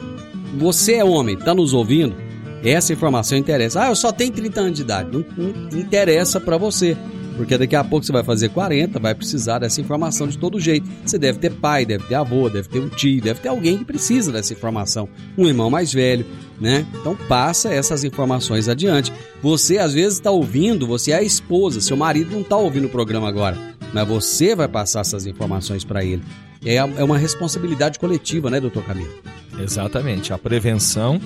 Você 0.57 0.95
é 0.95 1.03
homem, 1.03 1.35
está 1.35 1.53
nos 1.53 1.73
ouvindo? 1.73 2.15
Essa 2.63 2.93
informação 2.93 3.37
interessa. 3.37 3.83
Ah, 3.83 3.89
eu 3.89 3.95
só 3.95 4.11
tenho 4.11 4.31
30 4.31 4.59
anos 4.59 4.73
de 4.75 4.81
idade. 4.83 5.09
Não, 5.11 5.25
não 5.71 5.79
interessa 5.79 6.39
para 6.39 6.57
você. 6.57 6.95
Porque 7.35 7.57
daqui 7.57 7.75
a 7.75 7.83
pouco 7.83 8.05
você 8.05 8.11
vai 8.11 8.23
fazer 8.23 8.49
40, 8.49 8.99
vai 8.99 9.13
precisar 9.13 9.59
dessa 9.59 9.81
informação 9.81 10.27
de 10.27 10.37
todo 10.37 10.59
jeito. 10.59 10.89
Você 11.05 11.17
deve 11.17 11.39
ter 11.39 11.51
pai, 11.51 11.85
deve 11.85 12.05
ter 12.05 12.15
avô, 12.15 12.49
deve 12.49 12.69
ter 12.69 12.79
um 12.79 12.89
tio, 12.89 13.21
deve 13.21 13.41
ter 13.41 13.49
alguém 13.49 13.77
que 13.77 13.85
precisa 13.85 14.31
dessa 14.31 14.53
informação. 14.53 15.09
Um 15.37 15.45
irmão 15.45 15.69
mais 15.69 15.93
velho, 15.93 16.25
né? 16.59 16.85
Então 16.93 17.15
passa 17.27 17.73
essas 17.73 18.03
informações 18.03 18.69
adiante. 18.69 19.11
Você 19.41 19.77
às 19.77 19.93
vezes 19.93 20.13
está 20.13 20.31
ouvindo, 20.31 20.87
você 20.87 21.11
é 21.11 21.17
a 21.17 21.23
esposa, 21.23 21.81
seu 21.81 21.97
marido 21.97 22.31
não 22.31 22.41
está 22.41 22.55
ouvindo 22.55 22.87
o 22.87 22.89
programa 22.89 23.27
agora, 23.27 23.57
mas 23.93 24.07
você 24.07 24.55
vai 24.55 24.67
passar 24.67 25.01
essas 25.01 25.25
informações 25.25 25.83
para 25.83 26.03
ele. 26.03 26.23
É, 26.63 26.75
é 26.75 27.03
uma 27.03 27.17
responsabilidade 27.17 27.99
coletiva, 27.99 28.49
né, 28.49 28.59
doutor 28.59 28.83
Camilo? 28.83 29.13
Exatamente. 29.59 30.33
A 30.33 30.37
prevenção 30.37 31.19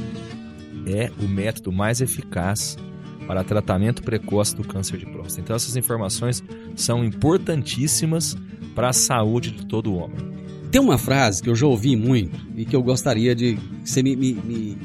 é 0.86 1.12
o 1.22 1.28
método 1.28 1.72
mais 1.72 2.02
eficaz 2.02 2.78
para 3.30 3.44
tratamento 3.44 4.02
precoce 4.02 4.56
do 4.56 4.64
câncer 4.64 4.98
de 4.98 5.06
próstata. 5.06 5.42
Então, 5.42 5.56
essas 5.56 5.76
informações 5.76 6.44
são 6.76 7.06
importantíssimas 7.06 8.36
para 8.74 8.90
a 8.90 8.94
saúde 8.94 9.52
de 9.52 9.68
todo 9.68 9.94
homem. 9.94 10.18
Tem 10.72 10.82
uma 10.82 10.98
frase 10.98 11.44
que 11.44 11.48
eu 11.48 11.56
já 11.56 11.68
ouvi 11.68 11.96
muito 11.96 12.36
e 12.58 12.66
que 12.66 12.76
eu 12.76 12.82
gostaria 12.82 13.36
de 13.36 13.56
que 13.56 13.88
você 13.88 14.02
me, 14.02 14.16
me, 14.16 14.34
me, 14.34 14.78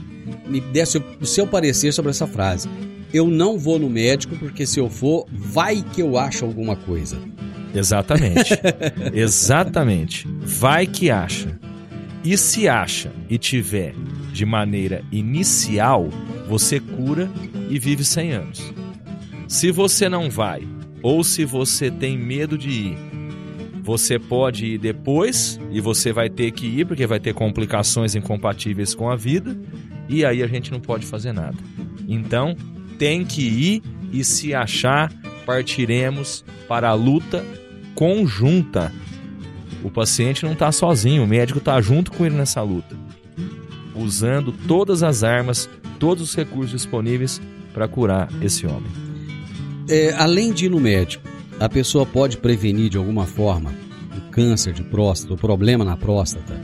me 0.46 0.60
desse 0.60 0.98
o 0.98 1.24
seu 1.24 1.46
parecer 1.46 1.94
sobre 1.94 2.10
essa 2.10 2.26
frase. 2.26 2.68
Eu 3.14 3.28
não 3.28 3.58
vou 3.58 3.78
no 3.78 3.88
médico 3.88 4.36
porque 4.36 4.66
se 4.66 4.78
eu 4.78 4.90
for, 4.90 5.24
vai 5.32 5.82
que 5.94 6.02
eu 6.02 6.18
acho 6.18 6.44
alguma 6.44 6.76
coisa. 6.76 7.16
Exatamente. 7.74 8.60
Exatamente. 9.14 10.28
Vai 10.42 10.86
que 10.86 11.10
acha. 11.10 11.58
E 12.24 12.38
se 12.38 12.66
acha 12.66 13.12
e 13.28 13.36
tiver 13.36 13.94
de 14.32 14.46
maneira 14.46 15.04
inicial, 15.12 16.08
você 16.48 16.80
cura 16.80 17.30
e 17.68 17.78
vive 17.78 18.02
100 18.02 18.32
anos. 18.32 18.72
Se 19.46 19.70
você 19.70 20.08
não 20.08 20.30
vai, 20.30 20.66
ou 21.02 21.22
se 21.22 21.44
você 21.44 21.90
tem 21.90 22.16
medo 22.16 22.56
de 22.56 22.70
ir, 22.70 22.98
você 23.82 24.18
pode 24.18 24.64
ir 24.64 24.78
depois 24.78 25.60
e 25.70 25.78
você 25.82 26.14
vai 26.14 26.30
ter 26.30 26.50
que 26.52 26.66
ir 26.66 26.86
porque 26.86 27.06
vai 27.06 27.20
ter 27.20 27.34
complicações 27.34 28.14
incompatíveis 28.14 28.94
com 28.94 29.10
a 29.10 29.16
vida 29.16 29.54
e 30.08 30.24
aí 30.24 30.42
a 30.42 30.46
gente 30.46 30.72
não 30.72 30.80
pode 30.80 31.04
fazer 31.04 31.32
nada. 31.32 31.58
Então, 32.08 32.56
tem 32.98 33.24
que 33.24 33.42
ir 33.42 33.82
e 34.10 34.24
se 34.24 34.54
achar, 34.54 35.12
partiremos 35.44 36.42
para 36.66 36.88
a 36.88 36.94
luta 36.94 37.44
conjunta. 37.94 38.90
O 39.84 39.90
paciente 39.90 40.44
não 40.44 40.54
está 40.54 40.72
sozinho, 40.72 41.22
o 41.22 41.26
médico 41.26 41.58
está 41.58 41.78
junto 41.78 42.10
com 42.10 42.24
ele 42.24 42.34
nessa 42.34 42.62
luta, 42.62 42.96
usando 43.94 44.50
todas 44.50 45.02
as 45.02 45.22
armas, 45.22 45.68
todos 45.98 46.30
os 46.30 46.34
recursos 46.34 46.70
disponíveis 46.70 47.40
para 47.74 47.86
curar 47.86 48.30
esse 48.40 48.66
homem. 48.66 48.90
É, 49.88 50.14
além 50.14 50.54
de 50.54 50.64
ir 50.64 50.70
no 50.70 50.80
médico, 50.80 51.28
a 51.60 51.68
pessoa 51.68 52.06
pode 52.06 52.38
prevenir 52.38 52.88
de 52.88 52.96
alguma 52.96 53.26
forma 53.26 53.74
o 54.16 54.30
câncer 54.30 54.72
de 54.72 54.82
próstata, 54.82 55.34
o 55.34 55.36
problema 55.36 55.84
na 55.84 55.98
próstata? 55.98 56.62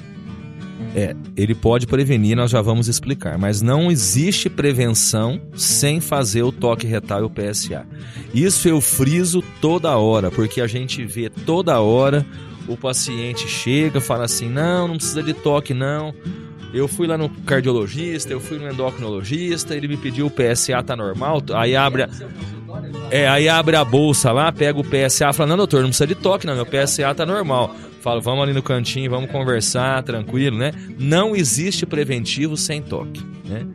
É, 0.96 1.14
ele 1.36 1.54
pode 1.54 1.86
prevenir, 1.86 2.34
nós 2.34 2.50
já 2.50 2.62
vamos 2.62 2.88
explicar, 2.88 3.38
mas 3.38 3.60
não 3.60 3.90
existe 3.92 4.48
prevenção 4.48 5.40
sem 5.54 6.00
fazer 6.00 6.42
o 6.42 6.50
toque 6.50 6.86
retal 6.86 7.20
e 7.20 7.24
o 7.24 7.30
PSA. 7.30 7.86
Isso 8.34 8.66
eu 8.66 8.80
friso 8.80 9.42
toda 9.60 9.96
hora, 9.96 10.30
porque 10.30 10.60
a 10.60 10.66
gente 10.66 11.04
vê 11.04 11.28
toda 11.28 11.78
hora 11.80 12.26
o 12.68 12.76
paciente 12.76 13.48
chega, 13.48 14.00
fala 14.00 14.24
assim: 14.24 14.48
"Não, 14.48 14.88
não 14.88 14.96
precisa 14.96 15.22
de 15.22 15.34
toque 15.34 15.74
não. 15.74 16.14
Eu 16.72 16.86
fui 16.86 17.06
lá 17.06 17.18
no 17.18 17.28
cardiologista, 17.28 18.32
eu 18.32 18.40
fui 18.40 18.58
no 18.58 18.70
endocrinologista, 18.70 19.74
ele 19.74 19.88
me 19.88 19.96
pediu 19.96 20.26
o 20.26 20.30
PSA 20.30 20.80
tá 20.82 20.94
normal, 20.94 21.42
aí 21.52 21.74
abre 21.74 22.04
a... 22.04 22.08
É, 23.10 23.28
aí 23.28 23.48
abre 23.48 23.74
a 23.74 23.84
bolsa 23.84 24.30
lá, 24.30 24.52
pega 24.52 24.78
o 24.78 24.84
PSA, 24.84 25.32
fala: 25.32 25.48
"Não, 25.50 25.56
doutor, 25.56 25.82
não 25.82 25.88
precisa 25.88 26.06
de 26.06 26.14
toque, 26.14 26.46
não, 26.46 26.54
meu 26.54 26.66
PSA 26.66 27.14
tá 27.14 27.26
normal". 27.26 27.74
Falo, 28.00 28.20
vamos 28.20 28.42
ali 28.42 28.54
no 28.54 28.62
cantinho, 28.62 29.10
vamos 29.10 29.30
conversar, 29.30 30.02
tranquilo, 30.02 30.56
né? 30.56 30.72
Não 30.98 31.36
existe 31.36 31.84
preventivo 31.84 32.56
sem 32.56 32.80
toque, 32.80 33.20
né? 33.44 33.66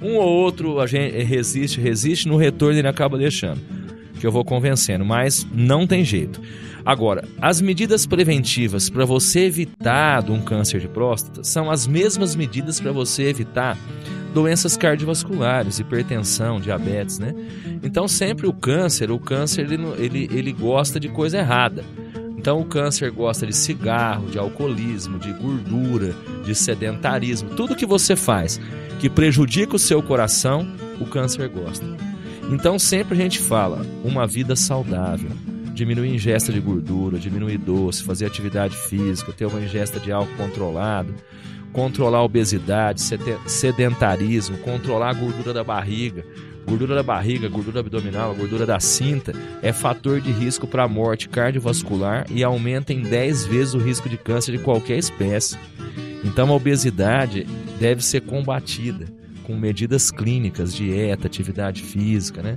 Um 0.00 0.16
ou 0.16 0.28
outro 0.28 0.80
a 0.80 0.86
gente 0.86 1.22
resiste, 1.22 1.80
resiste, 1.80 2.28
no 2.28 2.36
retorno 2.36 2.78
ele 2.78 2.86
acaba 2.86 3.18
deixando, 3.18 3.60
que 4.22 4.26
eu 4.26 4.30
vou 4.30 4.44
convencendo, 4.44 5.04
mas 5.04 5.44
não 5.52 5.84
tem 5.84 6.04
jeito. 6.04 6.40
Agora, 6.86 7.24
as 7.40 7.60
medidas 7.60 8.06
preventivas 8.06 8.88
para 8.88 9.04
você 9.04 9.40
evitar 9.46 10.30
um 10.30 10.40
câncer 10.40 10.80
de 10.80 10.86
próstata 10.86 11.42
são 11.42 11.68
as 11.68 11.88
mesmas 11.88 12.36
medidas 12.36 12.78
para 12.78 12.92
você 12.92 13.24
evitar 13.24 13.76
doenças 14.32 14.76
cardiovasculares, 14.76 15.80
hipertensão, 15.80 16.60
diabetes, 16.60 17.18
né? 17.18 17.34
Então 17.82 18.06
sempre 18.06 18.46
o 18.46 18.52
câncer, 18.52 19.10
o 19.10 19.18
câncer 19.18 19.62
ele, 19.62 19.76
ele, 19.98 20.30
ele 20.32 20.52
gosta 20.52 21.00
de 21.00 21.08
coisa 21.08 21.38
errada. 21.38 21.84
Então 22.38 22.60
o 22.60 22.64
câncer 22.64 23.10
gosta 23.10 23.44
de 23.44 23.56
cigarro, 23.56 24.30
de 24.30 24.38
alcoolismo, 24.38 25.18
de 25.18 25.32
gordura, 25.32 26.14
de 26.44 26.54
sedentarismo. 26.54 27.56
Tudo 27.56 27.74
que 27.74 27.84
você 27.84 28.14
faz 28.14 28.60
que 29.00 29.10
prejudica 29.10 29.74
o 29.74 29.80
seu 29.80 30.00
coração, 30.00 30.64
o 31.00 31.06
câncer 31.06 31.48
gosta. 31.48 32.11
Então 32.52 32.78
sempre 32.78 33.14
a 33.14 33.22
gente 33.22 33.38
fala 33.38 33.80
uma 34.04 34.26
vida 34.26 34.54
saudável, 34.54 35.30
diminuir 35.72 36.10
a 36.10 36.14
ingesta 36.14 36.52
de 36.52 36.60
gordura, 36.60 37.18
diminuir 37.18 37.56
doce, 37.56 38.04
fazer 38.04 38.26
atividade 38.26 38.76
física, 38.76 39.32
ter 39.32 39.46
uma 39.46 39.58
ingesta 39.58 39.98
de 39.98 40.12
álcool 40.12 40.36
controlado, 40.36 41.14
controlar 41.72 42.18
a 42.18 42.22
obesidade, 42.22 43.00
sedentarismo, 43.46 44.58
controlar 44.58 45.08
a 45.08 45.14
gordura 45.14 45.54
da 45.54 45.64
barriga. 45.64 46.26
Gordura 46.66 46.94
da 46.94 47.02
barriga, 47.02 47.48
gordura 47.48 47.80
abdominal, 47.80 48.34
gordura 48.34 48.66
da 48.66 48.78
cinta 48.78 49.32
é 49.62 49.72
fator 49.72 50.20
de 50.20 50.30
risco 50.30 50.66
para 50.66 50.86
morte 50.86 51.30
cardiovascular 51.30 52.26
e 52.30 52.44
aumenta 52.44 52.92
em 52.92 53.00
10 53.00 53.46
vezes 53.46 53.74
o 53.74 53.78
risco 53.78 54.10
de 54.10 54.18
câncer 54.18 54.52
de 54.52 54.62
qualquer 54.62 54.98
espécie. 54.98 55.58
Então 56.22 56.50
a 56.50 56.54
obesidade 56.54 57.46
deve 57.80 58.04
ser 58.04 58.20
combatida 58.20 59.21
com 59.42 59.56
medidas 59.56 60.10
clínicas, 60.10 60.74
dieta, 60.74 61.26
atividade 61.26 61.82
física, 61.82 62.42
né? 62.42 62.56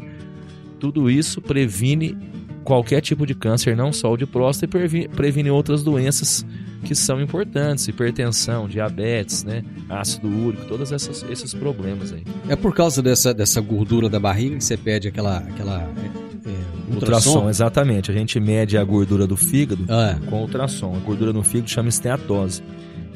Tudo 0.79 1.09
isso 1.09 1.41
previne 1.41 2.17
qualquer 2.65 2.99
tipo 2.99 3.25
de 3.25 3.35
câncer, 3.35 3.77
não 3.77 3.93
só 3.93 4.11
o 4.11 4.17
de 4.17 4.25
próstata, 4.25 4.77
e 4.77 5.07
previne 5.07 5.51
outras 5.51 5.83
doenças 5.83 6.45
que 6.83 6.95
são 6.95 7.21
importantes, 7.21 7.87
hipertensão, 7.87 8.67
diabetes, 8.67 9.43
né, 9.43 9.63
ácido 9.89 10.27
úrico, 10.27 10.65
todos 10.65 10.91
esses, 10.91 11.23
esses 11.29 11.53
problemas 11.53 12.11
aí. 12.11 12.23
É 12.47 12.55
por 12.55 12.73
causa 12.73 13.01
dessa, 13.01 13.33
dessa 13.33 13.61
gordura 13.61 14.09
da 14.09 14.19
barriga 14.19 14.57
que 14.57 14.63
você 14.63 14.77
pede 14.77 15.07
aquela, 15.07 15.37
aquela 15.37 15.81
é, 15.81 16.49
é 16.49 16.93
ultrassom? 16.93 17.29
ultrassom? 17.29 17.49
Exatamente, 17.49 18.11
a 18.11 18.13
gente 18.13 18.39
mede 18.39 18.77
a 18.77 18.83
gordura 18.83 19.25
do 19.25 19.35
fígado 19.35 19.85
ah. 19.89 20.19
com 20.29 20.41
ultrassom. 20.41 20.95
A 20.95 20.99
gordura 20.99 21.33
no 21.33 21.43
fígado 21.43 21.69
chama 21.69 21.89
esteatose, 21.89 22.61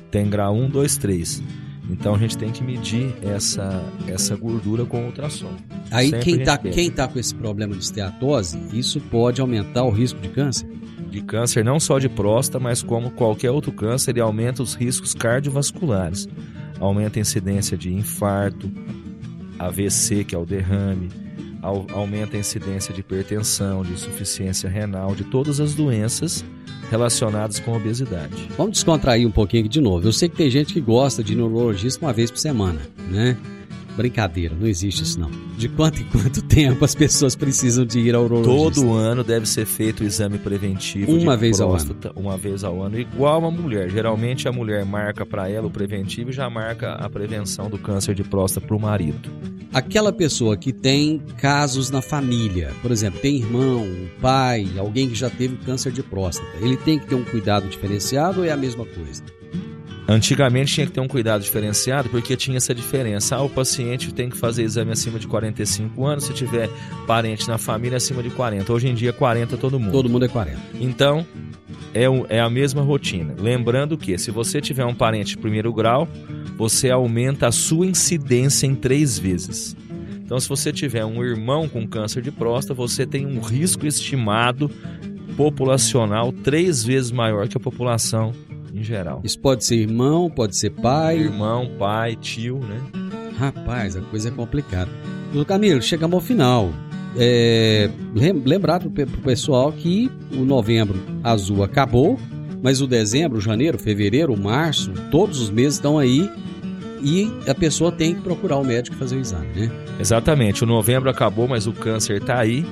tem 0.09 0.27
grau 0.27 0.55
1, 0.55 0.69
2, 0.69 0.97
3. 0.97 1.43
Então 1.89 2.13
a 2.13 2.17
gente 2.17 2.37
tem 2.37 2.51
que 2.51 2.63
medir 2.63 3.15
essa, 3.21 3.83
essa 4.07 4.35
gordura 4.35 4.85
com 4.85 5.05
ultrassom. 5.05 5.51
Aí 5.89 6.11
quem 6.11 6.39
está 6.39 6.57
quem 6.57 6.91
tá 6.91 7.07
com 7.07 7.17
esse 7.17 7.33
problema 7.33 7.75
de 7.75 7.83
esteatose, 7.83 8.59
isso 8.71 8.99
pode 9.01 9.41
aumentar 9.41 9.83
o 9.83 9.89
risco 9.89 10.19
de 10.19 10.29
câncer? 10.29 10.69
De 11.09 11.21
câncer 11.21 11.65
não 11.65 11.79
só 11.79 11.97
de 11.97 12.07
próstata, 12.07 12.59
mas 12.59 12.83
como 12.83 13.09
qualquer 13.09 13.49
outro 13.49 13.71
câncer, 13.71 14.11
ele 14.11 14.21
aumenta 14.21 14.61
os 14.61 14.75
riscos 14.75 15.15
cardiovasculares. 15.15 16.29
Aumenta 16.79 17.19
a 17.19 17.21
incidência 17.21 17.75
de 17.75 17.91
infarto, 17.91 18.71
AVC, 19.57 20.23
que 20.23 20.35
é 20.35 20.37
o 20.37 20.45
derrame, 20.45 21.09
aumenta 21.61 22.37
a 22.37 22.39
incidência 22.39 22.93
de 22.93 23.01
hipertensão, 23.01 23.83
de 23.83 23.93
insuficiência 23.93 24.69
renal, 24.69 25.13
de 25.13 25.23
todas 25.23 25.59
as 25.59 25.73
doenças 25.73 26.43
relacionadas 26.89 27.59
com 27.59 27.75
obesidade. 27.75 28.49
Vamos 28.57 28.73
descontrair 28.73 29.27
um 29.27 29.31
pouquinho 29.31 29.63
aqui 29.63 29.69
de 29.69 29.81
novo. 29.81 30.07
Eu 30.07 30.13
sei 30.13 30.27
que 30.27 30.35
tem 30.35 30.49
gente 30.49 30.73
que 30.73 30.81
gosta 30.81 31.23
de 31.23 31.35
neurologista 31.35 32.05
uma 32.05 32.13
vez 32.13 32.31
por 32.31 32.37
semana, 32.37 32.79
né? 33.09 33.37
Brincadeira, 33.99 34.55
não 34.57 34.65
existe 34.65 35.03
isso 35.03 35.19
não. 35.19 35.29
De 35.57 35.67
quanto 35.67 36.01
em 36.01 36.05
quanto 36.05 36.41
tempo 36.47 36.85
as 36.85 36.95
pessoas 36.95 37.35
precisam 37.35 37.85
de 37.85 37.99
ir 37.99 38.15
ao 38.15 38.23
urologista? 38.23 38.79
Todo 38.81 38.93
ano 38.93 39.25
deve 39.25 39.45
ser 39.45 39.65
feito 39.65 39.99
o 39.99 40.05
exame 40.05 40.37
preventivo. 40.37 41.11
Uma 41.11 41.35
vez 41.35 41.57
próstata, 41.57 42.07
ao 42.07 42.13
ano. 42.17 42.29
Uma 42.29 42.37
vez 42.37 42.63
ao 42.63 42.81
ano, 42.81 42.97
igual 42.97 43.43
a 43.43 43.51
mulher. 43.51 43.89
Geralmente 43.89 44.47
a 44.47 44.53
mulher 44.53 44.85
marca 44.85 45.25
para 45.25 45.49
ela 45.49 45.67
o 45.67 45.69
preventivo 45.69 46.29
e 46.29 46.33
já 46.33 46.49
marca 46.49 46.93
a 46.93 47.09
prevenção 47.09 47.69
do 47.69 47.77
câncer 47.77 48.15
de 48.15 48.23
próstata 48.23 48.65
para 48.65 48.77
o 48.77 48.79
marido. 48.79 49.29
Aquela 49.73 50.13
pessoa 50.13 50.55
que 50.55 50.71
tem 50.71 51.19
casos 51.37 51.89
na 51.89 52.01
família, 52.01 52.71
por 52.81 52.91
exemplo, 52.91 53.19
tem 53.19 53.35
irmão, 53.35 53.85
pai, 54.21 54.65
alguém 54.77 55.09
que 55.09 55.15
já 55.15 55.29
teve 55.29 55.57
câncer 55.57 55.91
de 55.91 56.01
próstata, 56.01 56.47
ele 56.61 56.77
tem 56.77 56.97
que 56.97 57.05
ter 57.05 57.15
um 57.15 57.25
cuidado 57.25 57.67
diferenciado 57.67 58.39
ou 58.39 58.45
é 58.45 58.51
a 58.51 58.57
mesma 58.57 58.85
coisa? 58.85 59.38
Antigamente 60.09 60.73
tinha 60.73 60.87
que 60.87 60.91
ter 60.91 60.99
um 60.99 61.07
cuidado 61.07 61.43
diferenciado 61.43 62.09
porque 62.09 62.35
tinha 62.35 62.57
essa 62.57 62.73
diferença. 62.73 63.35
Ah, 63.35 63.43
o 63.43 63.49
paciente 63.49 64.11
tem 64.11 64.27
que 64.27 64.35
fazer 64.35 64.63
exame 64.63 64.91
acima 64.91 65.19
de 65.19 65.27
45 65.27 66.03
anos, 66.03 66.23
se 66.23 66.33
tiver 66.33 66.67
parente 67.05 67.47
na 67.47 67.59
família 67.59 67.97
acima 67.97 68.23
de 68.23 68.31
40. 68.31 68.73
Hoje 68.73 68.87
em 68.87 68.95
dia, 68.95 69.13
40 69.13 69.55
todo 69.55 69.79
mundo. 69.79 69.91
Todo 69.91 70.09
mundo 70.09 70.25
é 70.25 70.27
40. 70.27 70.59
Então, 70.81 71.23
é, 71.93 72.05
é 72.27 72.39
a 72.39 72.49
mesma 72.49 72.81
rotina. 72.81 73.35
Lembrando 73.37 73.95
que 73.99 74.17
se 74.17 74.31
você 74.31 74.59
tiver 74.59 74.83
um 74.83 74.95
parente 74.95 75.35
de 75.35 75.37
primeiro 75.37 75.71
grau, 75.71 76.07
você 76.57 76.89
aumenta 76.89 77.47
a 77.47 77.51
sua 77.51 77.85
incidência 77.85 78.65
em 78.65 78.73
três 78.73 79.19
vezes. 79.19 79.77
Então, 80.25 80.39
se 80.39 80.49
você 80.49 80.73
tiver 80.73 81.05
um 81.05 81.23
irmão 81.23 81.69
com 81.69 81.87
câncer 81.87 82.23
de 82.23 82.31
próstata, 82.31 82.73
você 82.73 83.05
tem 83.05 83.27
um 83.27 83.39
risco 83.39 83.85
estimado 83.85 84.71
populacional 85.37 86.31
três 86.31 86.83
vezes 86.83 87.11
maior 87.11 87.47
que 87.47 87.57
a 87.57 87.59
população 87.59 88.33
em 88.79 88.83
geral. 88.83 89.21
Isso 89.23 89.39
pode 89.39 89.65
ser 89.65 89.75
irmão, 89.75 90.29
pode 90.29 90.55
ser 90.55 90.69
pai. 90.69 91.19
Irmão, 91.19 91.69
pai, 91.77 92.15
tio, 92.15 92.59
né? 92.59 92.81
Rapaz, 93.37 93.95
a 93.95 94.01
coisa 94.01 94.29
é 94.29 94.31
complicada. 94.31 94.89
Doutor 95.33 95.45
Camilo, 95.45 95.81
chegamos 95.81 96.15
ao 96.15 96.21
final. 96.21 96.69
É, 97.17 97.89
lembrar 98.13 98.79
para 98.79 98.87
o 98.87 99.21
pessoal 99.21 99.71
que 99.71 100.09
o 100.31 100.45
novembro 100.45 100.99
azul 101.23 101.63
acabou, 101.63 102.19
mas 102.61 102.81
o 102.81 102.87
dezembro, 102.87 103.41
janeiro, 103.41 103.77
fevereiro, 103.77 104.37
março, 104.37 104.91
todos 105.11 105.39
os 105.41 105.49
meses 105.49 105.75
estão 105.75 105.97
aí 105.97 106.29
e 107.01 107.31
a 107.47 107.55
pessoa 107.55 107.91
tem 107.91 108.13
que 108.13 108.21
procurar 108.21 108.57
o 108.57 108.63
médico 108.63 108.95
fazer 108.97 109.15
o 109.15 109.19
exame, 109.19 109.47
né? 109.55 109.71
Exatamente. 109.99 110.63
O 110.63 110.67
novembro 110.67 111.09
acabou, 111.09 111.47
mas 111.47 111.65
o 111.65 111.73
câncer 111.73 112.21
está 112.21 112.39
aí 112.39 112.65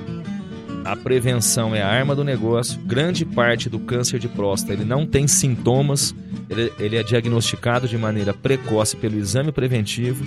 a 0.84 0.96
prevenção 0.96 1.74
é 1.74 1.82
a 1.82 1.88
arma 1.88 2.14
do 2.14 2.24
negócio. 2.24 2.80
Grande 2.80 3.24
parte 3.24 3.68
do 3.68 3.78
câncer 3.78 4.18
de 4.18 4.28
próstata 4.28 4.72
ele 4.72 4.84
não 4.84 5.06
tem 5.06 5.26
sintomas, 5.26 6.14
ele, 6.48 6.72
ele 6.78 6.96
é 6.96 7.02
diagnosticado 7.02 7.86
de 7.86 7.98
maneira 7.98 8.32
precoce 8.32 8.96
pelo 8.96 9.18
exame 9.18 9.52
preventivo. 9.52 10.24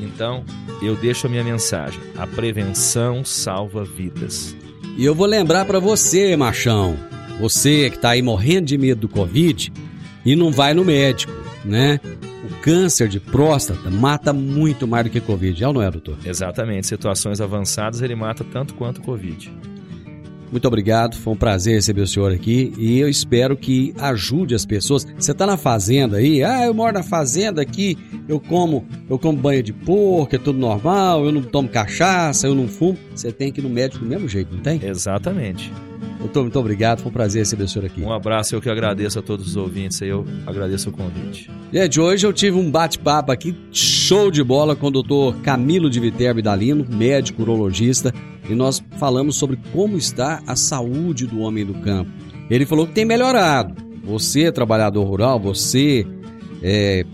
Então, 0.00 0.44
eu 0.82 0.96
deixo 0.96 1.26
a 1.26 1.30
minha 1.30 1.44
mensagem: 1.44 2.00
a 2.16 2.26
prevenção 2.26 3.24
salva 3.24 3.84
vidas. 3.84 4.56
E 4.96 5.04
eu 5.04 5.14
vou 5.14 5.26
lembrar 5.26 5.64
para 5.64 5.78
você, 5.78 6.36
machão, 6.36 6.96
você 7.38 7.88
que 7.88 7.96
está 7.96 8.10
aí 8.10 8.22
morrendo 8.22 8.66
de 8.66 8.76
medo 8.76 9.02
do 9.02 9.08
Covid 9.08 9.72
e 10.24 10.36
não 10.36 10.50
vai 10.50 10.74
no 10.74 10.84
médico, 10.84 11.32
né? 11.64 12.00
O 12.44 12.62
câncer 12.62 13.08
de 13.08 13.20
próstata 13.20 13.90
mata 13.90 14.32
muito 14.32 14.86
mais 14.86 15.04
do 15.04 15.10
que 15.10 15.20
Covid, 15.20 15.62
é 15.62 15.66
ou 15.66 15.72
não 15.72 15.82
é, 15.82 15.90
doutor? 15.90 16.18
Exatamente. 16.24 16.86
Situações 16.86 17.40
avançadas 17.40 18.02
ele 18.02 18.14
mata 18.14 18.44
tanto 18.44 18.74
quanto 18.74 18.98
o 18.98 19.02
Covid. 19.02 19.50
Muito 20.50 20.66
obrigado, 20.66 21.16
foi 21.16 21.32
um 21.32 21.36
prazer 21.36 21.74
receber 21.74 22.00
o 22.00 22.06
senhor 22.06 22.32
aqui 22.32 22.72
e 22.76 22.98
eu 22.98 23.08
espero 23.08 23.56
que 23.56 23.94
ajude 23.98 24.54
as 24.54 24.66
pessoas. 24.66 25.06
Você 25.16 25.32
está 25.32 25.46
na 25.46 25.56
fazenda 25.56 26.16
aí? 26.16 26.42
Ah, 26.42 26.66
eu 26.66 26.74
moro 26.74 26.92
na 26.92 27.02
fazenda 27.02 27.62
aqui, 27.62 27.96
eu 28.28 28.40
como, 28.40 28.84
eu 29.08 29.18
como 29.18 29.38
banho 29.38 29.62
de 29.62 29.72
porco, 29.72 30.34
é 30.34 30.38
tudo 30.38 30.58
normal, 30.58 31.24
eu 31.24 31.32
não 31.32 31.42
tomo 31.42 31.68
cachaça, 31.68 32.46
eu 32.46 32.54
não 32.54 32.66
fumo. 32.66 32.98
Você 33.14 33.30
tem 33.30 33.52
que 33.52 33.60
ir 33.60 33.62
no 33.62 33.70
médico 33.70 34.04
do 34.04 34.08
mesmo 34.08 34.28
jeito, 34.28 34.54
não 34.54 34.62
tem? 34.62 34.80
Exatamente. 34.82 35.72
Doutor, 36.20 36.42
muito 36.42 36.58
obrigado. 36.58 37.00
Foi 37.00 37.10
um 37.10 37.12
prazer 37.12 37.40
receber 37.40 37.64
o 37.64 37.68
senhor 37.68 37.86
aqui. 37.86 38.02
Um 38.02 38.12
abraço, 38.12 38.54
eu 38.54 38.60
que 38.60 38.68
agradeço 38.68 39.18
a 39.18 39.22
todos 39.22 39.48
os 39.48 39.56
ouvintes. 39.56 40.00
Eu 40.02 40.26
agradeço 40.46 40.90
o 40.90 40.92
convite. 40.92 41.50
Gente, 41.72 41.98
hoje 41.98 42.26
eu 42.26 42.32
tive 42.32 42.58
um 42.58 42.70
bate-papo 42.70 43.32
aqui, 43.32 43.56
show 43.72 44.30
de 44.30 44.44
bola, 44.44 44.76
com 44.76 44.88
o 44.88 44.90
doutor 44.90 45.34
Camilo 45.38 45.88
de 45.88 45.98
Viterbo 45.98 46.42
Dalino, 46.42 46.86
médico 46.88 47.40
urologista, 47.42 48.12
e 48.48 48.54
nós 48.54 48.82
falamos 48.98 49.36
sobre 49.36 49.58
como 49.72 49.96
está 49.96 50.42
a 50.46 50.54
saúde 50.54 51.26
do 51.26 51.40
homem 51.40 51.64
do 51.64 51.74
campo. 51.74 52.10
Ele 52.50 52.66
falou 52.66 52.86
que 52.86 52.92
tem 52.92 53.04
melhorado. 53.04 53.74
Você, 54.04 54.52
trabalhador 54.52 55.04
rural, 55.04 55.40
você, 55.40 56.06
é, 56.62 57.04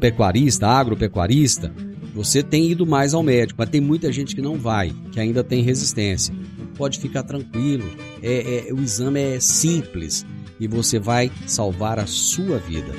pecuarista, 0.00 0.68
agropecuarista, 0.68 1.70
você 2.14 2.42
tem 2.42 2.70
ido 2.70 2.86
mais 2.86 3.12
ao 3.12 3.22
médico, 3.22 3.56
mas 3.58 3.68
tem 3.68 3.80
muita 3.80 4.10
gente 4.10 4.34
que 4.34 4.40
não 4.40 4.54
vai, 4.54 4.92
que 5.10 5.20
ainda 5.20 5.42
tem 5.44 5.62
resistência 5.62 6.32
pode 6.74 6.98
ficar 6.98 7.22
tranquilo. 7.22 7.90
É, 8.22 8.68
é, 8.68 8.72
o 8.72 8.80
exame 8.80 9.20
é 9.20 9.40
simples 9.40 10.26
e 10.58 10.68
você 10.68 10.98
vai 10.98 11.30
salvar 11.46 11.98
a 11.98 12.06
sua 12.06 12.58
vida. 12.58 12.92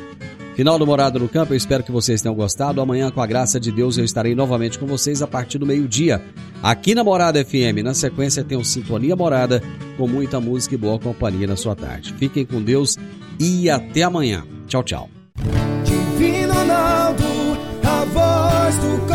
Final 0.56 0.80
do 0.80 0.88
Morada 0.88 1.20
no 1.20 1.28
Campo, 1.28 1.52
eu 1.52 1.58
espero 1.58 1.84
que 1.84 1.92
vocês 1.92 2.22
tenham 2.22 2.34
gostado. 2.34 2.80
Amanhã, 2.80 3.12
com 3.12 3.22
a 3.22 3.26
graça 3.28 3.60
de 3.60 3.74
Deus, 3.74 3.98
eu 3.98 4.06
estarei 4.06 4.34
novamente 4.34 4.80
com 4.80 4.86
vocês 4.86 5.22
a 5.22 5.28
partir 5.28 5.58
do 5.58 5.66
meio-dia, 5.66 6.22
aqui 6.64 6.96
na 6.96 7.04
Morada 7.04 7.44
FM. 7.44 7.84
Na 7.84 7.94
sequência, 7.94 8.42
tem 8.42 8.58
o 8.58 8.64
Sintonia 8.64 9.18
Morada, 9.18 9.62
com 9.98 10.08
muita 10.08 10.40
música 10.40 10.74
e 10.74 10.78
boa 10.78 10.98
companhia 10.98 11.46
na 11.46 11.58
sua 11.58 11.76
tarde. 11.76 12.14
Fiquem 12.14 12.46
com 12.46 12.62
Deus 12.62 12.98
e 13.38 13.70
até 13.70 14.04
amanhã. 14.04 14.46
Tchau, 14.66 14.82
tchau. 14.82 15.10
Divino 15.84 16.54
Ronaldo, 16.54 17.24
a 17.84 18.06
voz 18.06 18.76
do 18.78 19.15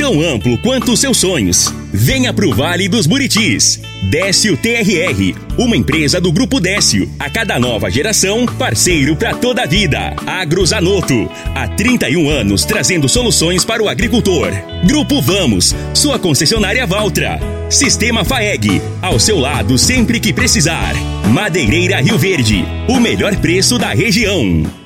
tão 0.00 0.18
amplo 0.22 0.56
quanto 0.56 0.92
os 0.92 1.00
seus 1.00 1.18
sonhos. 1.18 1.74
Venha 1.92 2.32
pro 2.32 2.54
Vale 2.54 2.88
dos 2.88 3.06
Buritis. 3.06 3.78
Décio 4.04 4.56
TRR, 4.56 5.34
uma 5.58 5.76
empresa 5.76 6.18
do 6.18 6.32
Grupo 6.32 6.58
Décio. 6.58 7.06
A 7.18 7.28
cada 7.28 7.58
nova 7.58 7.90
geração, 7.90 8.46
parceiro 8.46 9.14
para 9.14 9.34
toda 9.34 9.64
a 9.64 9.66
vida. 9.66 10.16
Agrozanoto, 10.26 11.30
há 11.54 11.68
31 11.68 12.30
anos 12.30 12.64
trazendo 12.64 13.10
soluções 13.10 13.62
para 13.62 13.82
o 13.82 13.90
agricultor. 13.90 14.50
Grupo 14.86 15.20
Vamos, 15.20 15.76
sua 15.92 16.18
concessionária 16.18 16.86
Valtra. 16.86 17.38
Sistema 17.68 18.24
FAEG, 18.24 18.80
ao 19.02 19.20
seu 19.20 19.38
lado 19.38 19.76
sempre 19.76 20.18
que 20.18 20.32
precisar. 20.32 20.94
Madeireira 21.28 22.00
Rio 22.00 22.16
Verde, 22.16 22.64
o 22.88 22.98
melhor 22.98 23.36
preço 23.36 23.78
da 23.78 23.90
região. 23.90 24.79